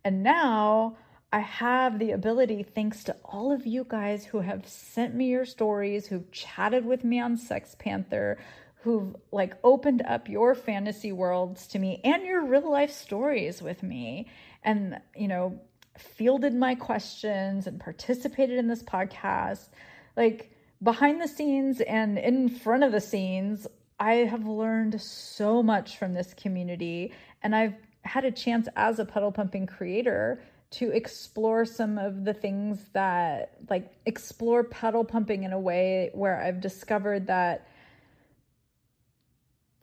And 0.02 0.22
now 0.22 0.96
I 1.32 1.40
have 1.40 1.98
the 1.98 2.12
ability, 2.12 2.62
thanks 2.62 3.04
to 3.04 3.16
all 3.24 3.52
of 3.52 3.66
you 3.66 3.86
guys 3.88 4.24
who 4.24 4.40
have 4.40 4.66
sent 4.66 5.14
me 5.14 5.28
your 5.28 5.44
stories, 5.44 6.06
who've 6.06 6.30
chatted 6.32 6.84
with 6.84 7.04
me 7.04 7.20
on 7.20 7.36
SextPanther, 7.36 8.36
who've 8.82 9.14
like 9.30 9.54
opened 9.62 10.02
up 10.02 10.28
your 10.28 10.54
fantasy 10.54 11.12
worlds 11.12 11.66
to 11.68 11.78
me 11.78 12.00
and 12.02 12.24
your 12.24 12.44
real 12.44 12.70
life 12.70 12.90
stories 12.90 13.60
with 13.60 13.82
me 13.82 14.26
and 14.64 14.98
you 15.14 15.28
know 15.28 15.60
fielded 15.98 16.54
my 16.54 16.74
questions 16.74 17.66
and 17.66 17.78
participated 17.78 18.58
in 18.58 18.68
this 18.68 18.82
podcast 18.82 19.68
like 20.16 20.50
behind 20.82 21.20
the 21.20 21.28
scenes 21.28 21.80
and 21.80 22.18
in 22.18 22.48
front 22.48 22.82
of 22.84 22.92
the 22.92 23.00
scenes 23.00 23.66
i 23.98 24.14
have 24.14 24.46
learned 24.46 25.00
so 25.00 25.62
much 25.62 25.98
from 25.98 26.14
this 26.14 26.34
community 26.34 27.12
and 27.42 27.54
i've 27.54 27.74
had 28.02 28.24
a 28.24 28.30
chance 28.30 28.68
as 28.76 28.98
a 28.98 29.04
pedal 29.04 29.30
pumping 29.30 29.66
creator 29.66 30.40
to 30.70 30.90
explore 30.90 31.64
some 31.64 31.98
of 31.98 32.24
the 32.24 32.32
things 32.32 32.78
that 32.92 33.54
like 33.68 33.92
explore 34.06 34.64
pedal 34.64 35.04
pumping 35.04 35.42
in 35.42 35.52
a 35.52 35.60
way 35.60 36.10
where 36.14 36.40
i've 36.40 36.60
discovered 36.60 37.26
that 37.26 37.66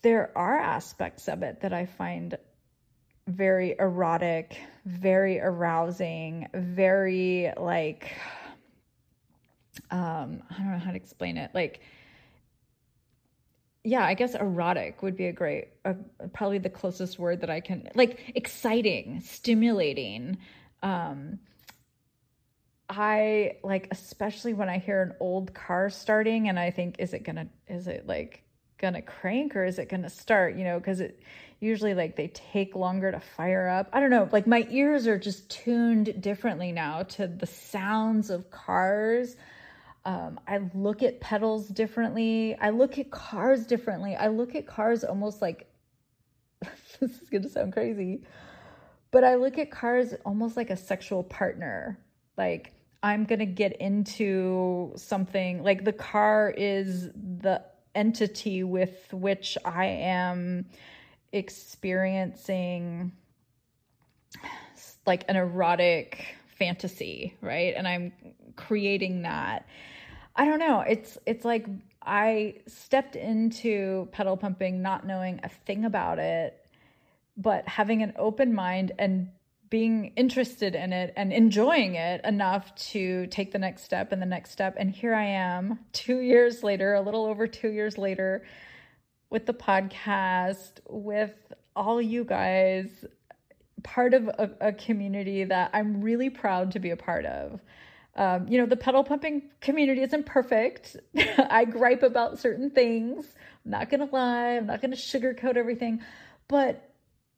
there 0.01 0.31
are 0.37 0.57
aspects 0.57 1.27
of 1.27 1.43
it 1.43 1.61
that 1.61 1.73
I 1.73 1.85
find 1.85 2.37
very 3.27 3.75
erotic, 3.77 4.57
very 4.85 5.39
arousing, 5.39 6.47
very 6.53 7.51
like 7.57 8.15
um 9.91 10.43
I 10.49 10.57
don't 10.57 10.71
know 10.71 10.79
how 10.79 10.91
to 10.91 10.97
explain 10.97 11.37
it. 11.37 11.51
Like 11.53 11.81
yeah, 13.83 14.03
I 14.03 14.15
guess 14.15 14.35
erotic 14.35 15.01
would 15.01 15.15
be 15.15 15.27
a 15.27 15.31
great 15.31 15.69
uh, 15.85 15.93
probably 16.33 16.57
the 16.57 16.69
closest 16.69 17.17
word 17.17 17.41
that 17.41 17.49
I 17.49 17.61
can 17.61 17.89
like 17.95 18.33
exciting, 18.35 19.21
stimulating. 19.21 20.37
Um 20.83 21.39
I 22.89 23.57
like 23.63 23.87
especially 23.91 24.53
when 24.53 24.69
I 24.69 24.77
hear 24.77 25.01
an 25.01 25.13
old 25.19 25.53
car 25.53 25.89
starting 25.89 26.47
and 26.49 26.57
I 26.57 26.71
think 26.71 26.95
is 26.99 27.13
it 27.13 27.25
to 27.25 27.47
is 27.67 27.87
it 27.87 28.07
like 28.07 28.43
gonna 28.77 29.01
crank 29.01 29.55
or 29.55 29.65
is 29.65 29.79
it 29.79 29.89
gonna 29.89 30.09
start 30.09 30.55
you 30.55 30.63
know 30.63 30.77
because 30.77 30.99
it 30.99 31.19
usually 31.59 31.93
like 31.93 32.15
they 32.15 32.27
take 32.27 32.75
longer 32.75 33.11
to 33.11 33.19
fire 33.19 33.67
up 33.67 33.89
i 33.91 33.99
don't 33.99 34.11
know 34.11 34.29
like 34.31 34.45
my 34.45 34.67
ears 34.69 35.07
are 35.07 35.17
just 35.17 35.49
tuned 35.49 36.21
differently 36.21 36.71
now 36.71 37.01
to 37.03 37.25
the 37.27 37.47
sounds 37.47 38.29
of 38.29 38.51
cars 38.51 39.35
um, 40.07 40.39
i 40.47 40.59
look 40.73 41.03
at 41.03 41.19
pedals 41.19 41.67
differently 41.67 42.55
i 42.59 42.69
look 42.69 42.97
at 42.97 43.11
cars 43.11 43.65
differently 43.67 44.15
i 44.15 44.27
look 44.27 44.55
at 44.55 44.65
cars 44.65 45.03
almost 45.03 45.41
like 45.41 45.67
this 46.99 47.21
is 47.21 47.29
gonna 47.29 47.47
sound 47.47 47.71
crazy 47.71 48.23
but 49.11 49.23
i 49.23 49.35
look 49.35 49.59
at 49.59 49.69
cars 49.69 50.15
almost 50.25 50.57
like 50.57 50.71
a 50.71 50.77
sexual 50.77 51.23
partner 51.23 51.99
like 52.37 52.73
i'm 53.03 53.25
gonna 53.25 53.45
get 53.45 53.73
into 53.77 54.91
something 54.95 55.61
like 55.61 55.83
the 55.83 55.93
car 55.93 56.51
is 56.57 57.09
the 57.13 57.61
entity 57.97 58.63
with 58.63 59.11
which 59.11 59.57
I 59.65 59.85
am 59.85 60.67
experiencing 61.33 63.11
like 65.07 65.25
an 65.27 65.35
erotic 65.35 66.35
fantasy, 66.59 67.35
right? 67.41 67.73
And 67.75 67.87
I'm 67.87 68.13
creating 68.55 69.23
that. 69.23 69.65
I 70.37 70.45
don't 70.45 70.59
know. 70.59 70.81
It's 70.81 71.17
it's 71.25 71.43
like 71.43 71.65
I 72.01 72.55
stepped 72.67 73.15
into 73.15 74.07
pedal 74.11 74.37
pumping 74.37 74.81
not 74.81 75.05
knowing 75.05 75.41
a 75.43 75.49
thing 75.49 75.83
about 75.83 76.19
it, 76.19 76.63
but 77.35 77.67
having 77.67 78.03
an 78.03 78.13
open 78.17 78.53
mind 78.53 78.91
and 78.99 79.29
being 79.69 80.13
interested 80.15 80.75
in 80.75 80.93
it 80.93 81.13
and 81.17 81.33
enjoying 81.33 81.95
it 81.95 82.23
enough 82.23 82.73
to 82.75 83.27
take 83.27 83.51
the 83.51 83.59
next 83.59 83.83
step 83.83 84.11
and 84.11 84.21
the 84.21 84.25
next 84.27 84.51
step. 84.51 84.75
And 84.77 84.89
here 84.89 85.13
I 85.13 85.25
am, 85.25 85.79
two 85.91 86.19
years 86.19 86.63
later, 86.63 86.93
a 86.93 87.01
little 87.01 87.25
over 87.25 87.47
two 87.47 87.69
years 87.69 87.97
later, 87.97 88.45
with 89.29 89.45
the 89.45 89.53
podcast, 89.53 90.79
with 90.87 91.33
all 91.75 92.01
you 92.01 92.23
guys, 92.23 92.87
part 93.83 94.13
of 94.13 94.27
a, 94.27 94.51
a 94.61 94.71
community 94.71 95.43
that 95.43 95.71
I'm 95.73 96.01
really 96.01 96.29
proud 96.29 96.71
to 96.71 96.79
be 96.79 96.91
a 96.91 96.97
part 96.97 97.25
of. 97.25 97.59
Um, 98.17 98.47
you 98.47 98.57
know, 98.57 98.65
the 98.65 98.75
pedal 98.75 99.03
pumping 99.03 99.43
community 99.61 100.01
isn't 100.01 100.25
perfect. 100.25 100.97
I 101.37 101.65
gripe 101.65 102.03
about 102.03 102.39
certain 102.39 102.71
things. 102.71 103.25
I'm 103.63 103.71
not 103.71 103.89
going 103.89 104.07
to 104.07 104.13
lie. 104.13 104.57
I'm 104.57 104.65
not 104.65 104.81
going 104.81 104.91
to 104.91 104.97
sugarcoat 104.97 105.55
everything. 105.55 106.01
But 106.47 106.83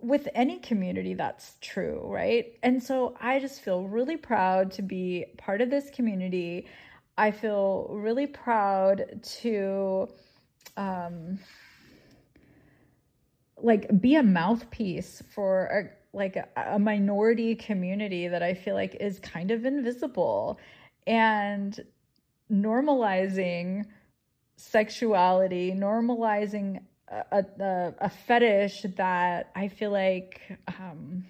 with 0.02 0.30
any 0.34 0.60
community 0.60 1.14
that's 1.14 1.58
true, 1.60 2.02
right? 2.06 2.58
And 2.64 2.82
so 2.82 3.18
I 3.20 3.40
just 3.40 3.62
feel 3.62 3.84
really 3.84 4.16
proud 4.18 4.72
to 4.74 4.82
be 4.82 5.26
part 5.38 5.62
of 5.62 5.70
this 5.70 5.90
community. 5.90 6.68
I 7.18 7.32
feel 7.32 7.88
really 7.92 8.28
proud 8.28 9.22
to 9.42 10.08
um 10.78 11.40
like 13.62 13.90
be 14.00 14.16
a 14.16 14.24
mouthpiece 14.24 15.22
for 15.36 15.66
a, 15.66 15.99
like 16.14 16.38
a, 16.56 16.80
minority 16.80 17.56
community 17.56 18.28
that 18.28 18.42
I 18.42 18.54
feel 18.54 18.76
like 18.76 18.96
is 19.00 19.20
kind 19.20 19.52
of 19.52 19.66
invisible 19.66 20.60
and 21.06 21.80
normalizing 22.52 23.86
sexuality, 24.56 25.72
normalizing 25.72 26.82
a, 27.08 27.46
a, 27.60 27.94
a 28.02 28.10
fetish 28.10 28.86
that 28.98 29.52
I 29.56 29.68
feel 29.68 29.92
like 29.92 30.42
um, 30.68 31.26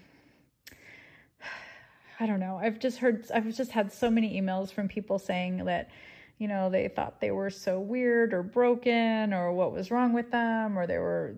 I 2.20 2.26
don't 2.26 2.40
know. 2.40 2.60
I've 2.62 2.80
just 2.80 2.98
heard 2.98 3.26
I've 3.34 3.56
just 3.56 3.72
had 3.72 3.92
so 3.92 4.10
many 4.10 4.40
emails 4.40 4.72
from 4.72 4.88
people 4.88 5.20
saying 5.20 5.66
that 5.66 5.90
you 6.38 6.48
know 6.48 6.70
they 6.70 6.88
thought 6.88 7.22
they 7.22 7.32
were 7.32 7.50
so 7.50 7.80
weird 7.80 8.34
or 8.34 8.44
broken 8.44 9.34
or 9.34 9.54
what 9.54 9.72
was 9.72 9.92
wrong 9.92 10.14
with 10.14 10.32
them 10.32 10.78
or 10.78 10.88
they 10.88 10.98
were 10.98 11.36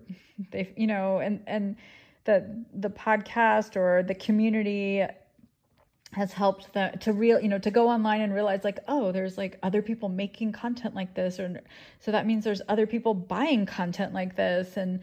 they 0.50 0.72
you 0.76 0.86
know 0.86 1.18
and 1.18 1.42
and 1.46 1.76
the 2.24 2.64
the 2.74 2.90
podcast 2.90 3.76
or 3.76 4.02
the 4.02 4.14
community 4.14 5.04
has 6.12 6.32
helped 6.32 6.72
them 6.74 6.96
to 6.98 7.12
real 7.12 7.40
you 7.40 7.48
know 7.48 7.58
to 7.58 7.70
go 7.70 7.88
online 7.88 8.20
and 8.20 8.34
realize 8.34 8.64
like 8.64 8.78
oh 8.86 9.12
there's 9.12 9.38
like 9.38 9.58
other 9.62 9.80
people 9.80 10.08
making 10.08 10.52
content 10.52 10.94
like 10.94 11.14
this 11.14 11.40
or 11.40 11.60
so 12.00 12.12
that 12.12 12.26
means 12.26 12.44
there's 12.44 12.60
other 12.68 12.86
people 12.86 13.14
buying 13.14 13.64
content 13.64 14.12
like 14.12 14.36
this 14.36 14.76
and 14.76 15.00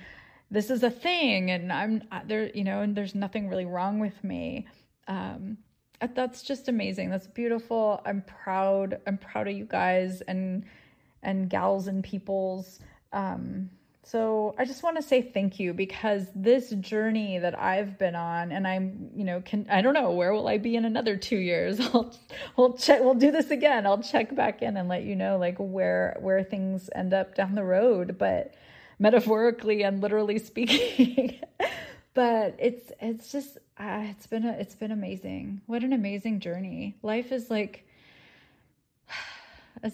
this 0.52 0.70
is 0.70 0.84
a 0.84 0.90
thing 0.90 1.52
and 1.52 1.72
i'm 1.72 2.02
there 2.26 2.50
you 2.56 2.64
know 2.64 2.82
and 2.82 2.96
there's 2.96 3.16
nothing 3.16 3.48
really 3.48 3.66
wrong 3.66 4.00
with 4.00 4.24
me. 4.24 4.68
Um 5.08 5.58
that's 6.16 6.44
just 6.44 6.70
amazing. 6.70 7.10
That's 7.10 7.28
beautiful. 7.28 8.02
I'm 8.06 8.22
proud 8.22 9.00
i'm 9.08 9.18
proud 9.18 9.48
of 9.48 9.56
you 9.56 9.66
guys 9.66 10.22
and 10.22 10.64
and 11.24 11.50
gals 11.50 11.88
and 11.88 12.04
peoples. 12.04 12.80
Um 13.12 13.70
so 14.12 14.56
I 14.58 14.66
just 14.66 14.82
want 14.82 14.96
to 14.96 15.04
say 15.04 15.22
thank 15.22 15.60
you 15.60 15.72
because 15.72 16.26
this 16.34 16.72
journey 16.72 17.38
that 17.38 17.60
I've 17.60 18.00
been 18.00 18.16
on, 18.16 18.52
and 18.52 18.68
I'm, 18.68 19.12
you 19.16 19.24
know, 19.24 19.40
can 19.42 19.68
I 19.70 19.84
don't 19.84 19.94
know 19.94 20.10
where 20.12 20.34
will 20.34 20.48
I 20.48 20.58
be 20.58 20.76
in 20.76 20.84
another 20.84 21.16
two 21.16 21.38
years? 21.38 21.80
I'll 21.94 22.12
we'll 22.58 22.74
check. 22.74 23.02
We'll 23.02 23.14
do 23.14 23.30
this 23.30 23.52
again. 23.52 23.86
I'll 23.86 24.02
check 24.02 24.36
back 24.36 24.64
in 24.64 24.78
and 24.78 24.90
let 24.90 25.04
you 25.04 25.16
know 25.16 25.38
like 25.38 25.58
where 25.60 26.18
where 26.22 26.44
things 26.44 26.90
end 26.96 27.14
up 27.14 27.36
down 27.36 27.54
the 27.54 27.64
road, 27.64 28.18
but 28.18 28.56
metaphorically 28.98 29.84
and 29.84 30.02
literally 30.02 30.40
speaking. 30.40 31.40
but 32.16 32.56
it's 32.58 32.92
it's 33.00 33.32
just 33.32 33.58
uh, 33.78 34.06
it's 34.10 34.26
been 34.26 34.44
a, 34.44 34.54
it's 34.54 34.76
been 34.76 34.92
amazing. 34.92 35.62
What 35.68 35.84
an 35.84 35.94
amazing 35.94 36.40
journey. 36.40 36.98
Life 37.04 37.32
is 37.32 37.52
like 37.52 37.86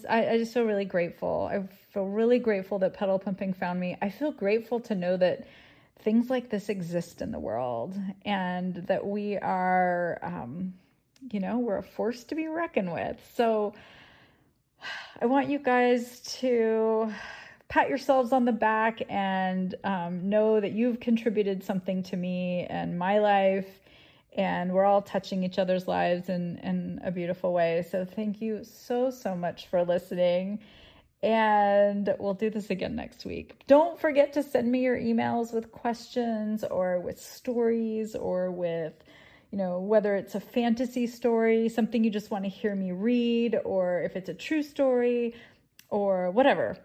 I, 0.08 0.30
I 0.30 0.38
just 0.38 0.52
feel 0.52 0.64
really 0.64 0.84
grateful. 0.84 1.48
I 1.50 1.62
feel 1.92 2.06
really 2.06 2.38
grateful 2.38 2.78
that 2.80 2.94
pedal 2.94 3.18
pumping 3.18 3.52
found 3.52 3.78
me. 3.78 3.96
I 4.02 4.10
feel 4.10 4.32
grateful 4.32 4.80
to 4.80 4.94
know 4.94 5.16
that 5.16 5.46
things 6.00 6.30
like 6.30 6.50
this 6.50 6.68
exist 6.68 7.22
in 7.22 7.30
the 7.32 7.38
world 7.38 7.96
and 8.24 8.74
that 8.86 9.06
we 9.06 9.36
are, 9.36 10.18
um, 10.22 10.74
you 11.32 11.40
know, 11.40 11.58
we're 11.58 11.78
a 11.78 11.82
force 11.82 12.24
to 12.24 12.34
be 12.34 12.46
reckoned 12.46 12.92
with. 12.92 13.18
So 13.34 13.74
I 15.20 15.26
want 15.26 15.48
you 15.48 15.58
guys 15.58 16.20
to 16.40 17.12
pat 17.68 17.88
yourselves 17.88 18.32
on 18.32 18.44
the 18.44 18.52
back 18.52 19.02
and 19.08 19.74
um, 19.84 20.28
know 20.28 20.60
that 20.60 20.72
you've 20.72 21.00
contributed 21.00 21.64
something 21.64 22.02
to 22.04 22.16
me 22.16 22.66
and 22.68 22.98
my 22.98 23.18
life 23.18 23.66
and 24.36 24.70
we're 24.72 24.84
all 24.84 25.02
touching 25.02 25.42
each 25.42 25.58
other's 25.58 25.88
lives 25.88 26.28
in, 26.28 26.58
in 26.58 27.00
a 27.02 27.10
beautiful 27.10 27.52
way. 27.52 27.84
So 27.90 28.04
thank 28.04 28.40
you 28.40 28.62
so, 28.64 29.10
so 29.10 29.34
much 29.34 29.66
for 29.68 29.82
listening. 29.82 30.60
And 31.22 32.14
we'll 32.18 32.34
do 32.34 32.50
this 32.50 32.68
again 32.68 32.94
next 32.94 33.24
week. 33.24 33.58
Don't 33.66 33.98
forget 33.98 34.34
to 34.34 34.42
send 34.42 34.70
me 34.70 34.82
your 34.82 34.98
emails 34.98 35.54
with 35.54 35.72
questions 35.72 36.62
or 36.62 37.00
with 37.00 37.18
stories 37.18 38.14
or 38.14 38.50
with, 38.50 38.92
you 39.50 39.56
know, 39.56 39.80
whether 39.80 40.14
it's 40.14 40.34
a 40.34 40.40
fantasy 40.40 41.06
story, 41.06 41.70
something 41.70 42.04
you 42.04 42.10
just 42.10 42.30
want 42.30 42.44
to 42.44 42.50
hear 42.50 42.74
me 42.74 42.92
read, 42.92 43.58
or 43.64 44.02
if 44.02 44.14
it's 44.14 44.28
a 44.28 44.34
true 44.34 44.62
story 44.62 45.34
or 45.88 46.30
whatever. 46.30 46.76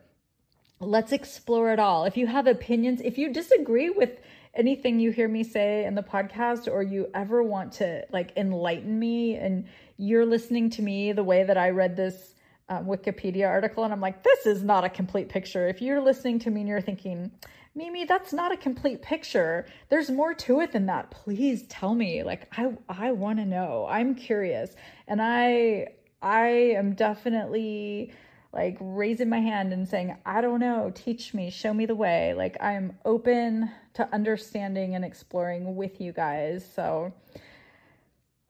Let's 0.79 1.11
explore 1.11 1.73
it 1.73 1.79
all. 1.79 2.05
If 2.05 2.15
you 2.15 2.27
have 2.27 2.47
opinions, 2.47 3.01
if 3.01 3.17
you 3.17 3.33
disagree 3.33 3.89
with 3.89 4.21
anything 4.53 4.99
you 4.99 5.11
hear 5.11 5.27
me 5.27 5.43
say 5.43 5.85
in 5.85 5.95
the 5.95 6.03
podcast 6.03 6.71
or 6.71 6.83
you 6.83 7.09
ever 7.13 7.41
want 7.41 7.73
to 7.73 8.05
like 8.11 8.33
enlighten 8.35 8.99
me 8.99 9.35
and 9.35 9.65
you're 9.97 10.25
listening 10.25 10.69
to 10.71 10.81
me 10.81 11.11
the 11.11 11.23
way 11.23 11.43
that 11.43 11.57
I 11.57 11.69
read 11.69 11.95
this 11.95 12.35
um, 12.69 12.85
Wikipedia 12.85 13.47
article 13.47 13.83
and 13.83 13.93
I'm 13.93 14.01
like, 14.01 14.23
this 14.23 14.45
is 14.45 14.63
not 14.63 14.83
a 14.83 14.89
complete 14.89 15.29
picture. 15.29 15.67
If 15.67 15.81
you're 15.81 16.01
listening 16.01 16.39
to 16.39 16.49
me 16.49 16.61
and 16.61 16.69
you're 16.69 16.81
thinking, 16.81 17.31
Mimi, 17.73 18.03
that's 18.03 18.33
not 18.33 18.51
a 18.51 18.57
complete 18.57 19.01
picture. 19.01 19.65
There's 19.89 20.09
more 20.09 20.33
to 20.33 20.59
it 20.59 20.73
than 20.73 20.87
that. 20.87 21.11
Please 21.11 21.63
tell 21.67 21.95
me. 21.95 22.23
Like 22.23 22.47
I 22.57 22.73
I 22.89 23.13
want 23.13 23.39
to 23.39 23.45
know. 23.45 23.87
I'm 23.89 24.13
curious. 24.15 24.75
And 25.07 25.21
I 25.21 25.87
I 26.21 26.47
am 26.75 26.93
definitely 26.93 28.13
like 28.53 28.77
raising 28.79 29.29
my 29.29 29.39
hand 29.39 29.71
and 29.71 29.87
saying, 29.87 30.15
I 30.25 30.41
don't 30.41 30.59
know, 30.59 30.91
teach 30.93 31.33
me, 31.33 31.49
show 31.49 31.73
me 31.73 31.85
the 31.85 31.95
way. 31.95 32.33
Like 32.33 32.57
I'm 32.61 32.97
open 33.05 33.71
to 33.93 34.13
understanding 34.13 34.95
and 34.95 35.05
exploring 35.05 35.75
with 35.75 36.01
you 36.01 36.11
guys. 36.11 36.67
So, 36.75 37.13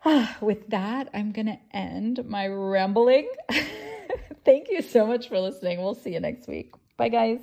with 0.41 0.67
that, 0.69 1.09
I'm 1.13 1.31
going 1.31 1.47
to 1.47 1.59
end 1.71 2.25
my 2.27 2.47
rambling. 2.47 3.29
Thank 4.45 4.69
you 4.69 4.81
so 4.81 5.05
much 5.05 5.29
for 5.29 5.39
listening. 5.39 5.81
We'll 5.81 5.93
see 5.93 6.13
you 6.13 6.19
next 6.19 6.47
week. 6.47 6.73
Bye, 6.97 7.09
guys. 7.09 7.39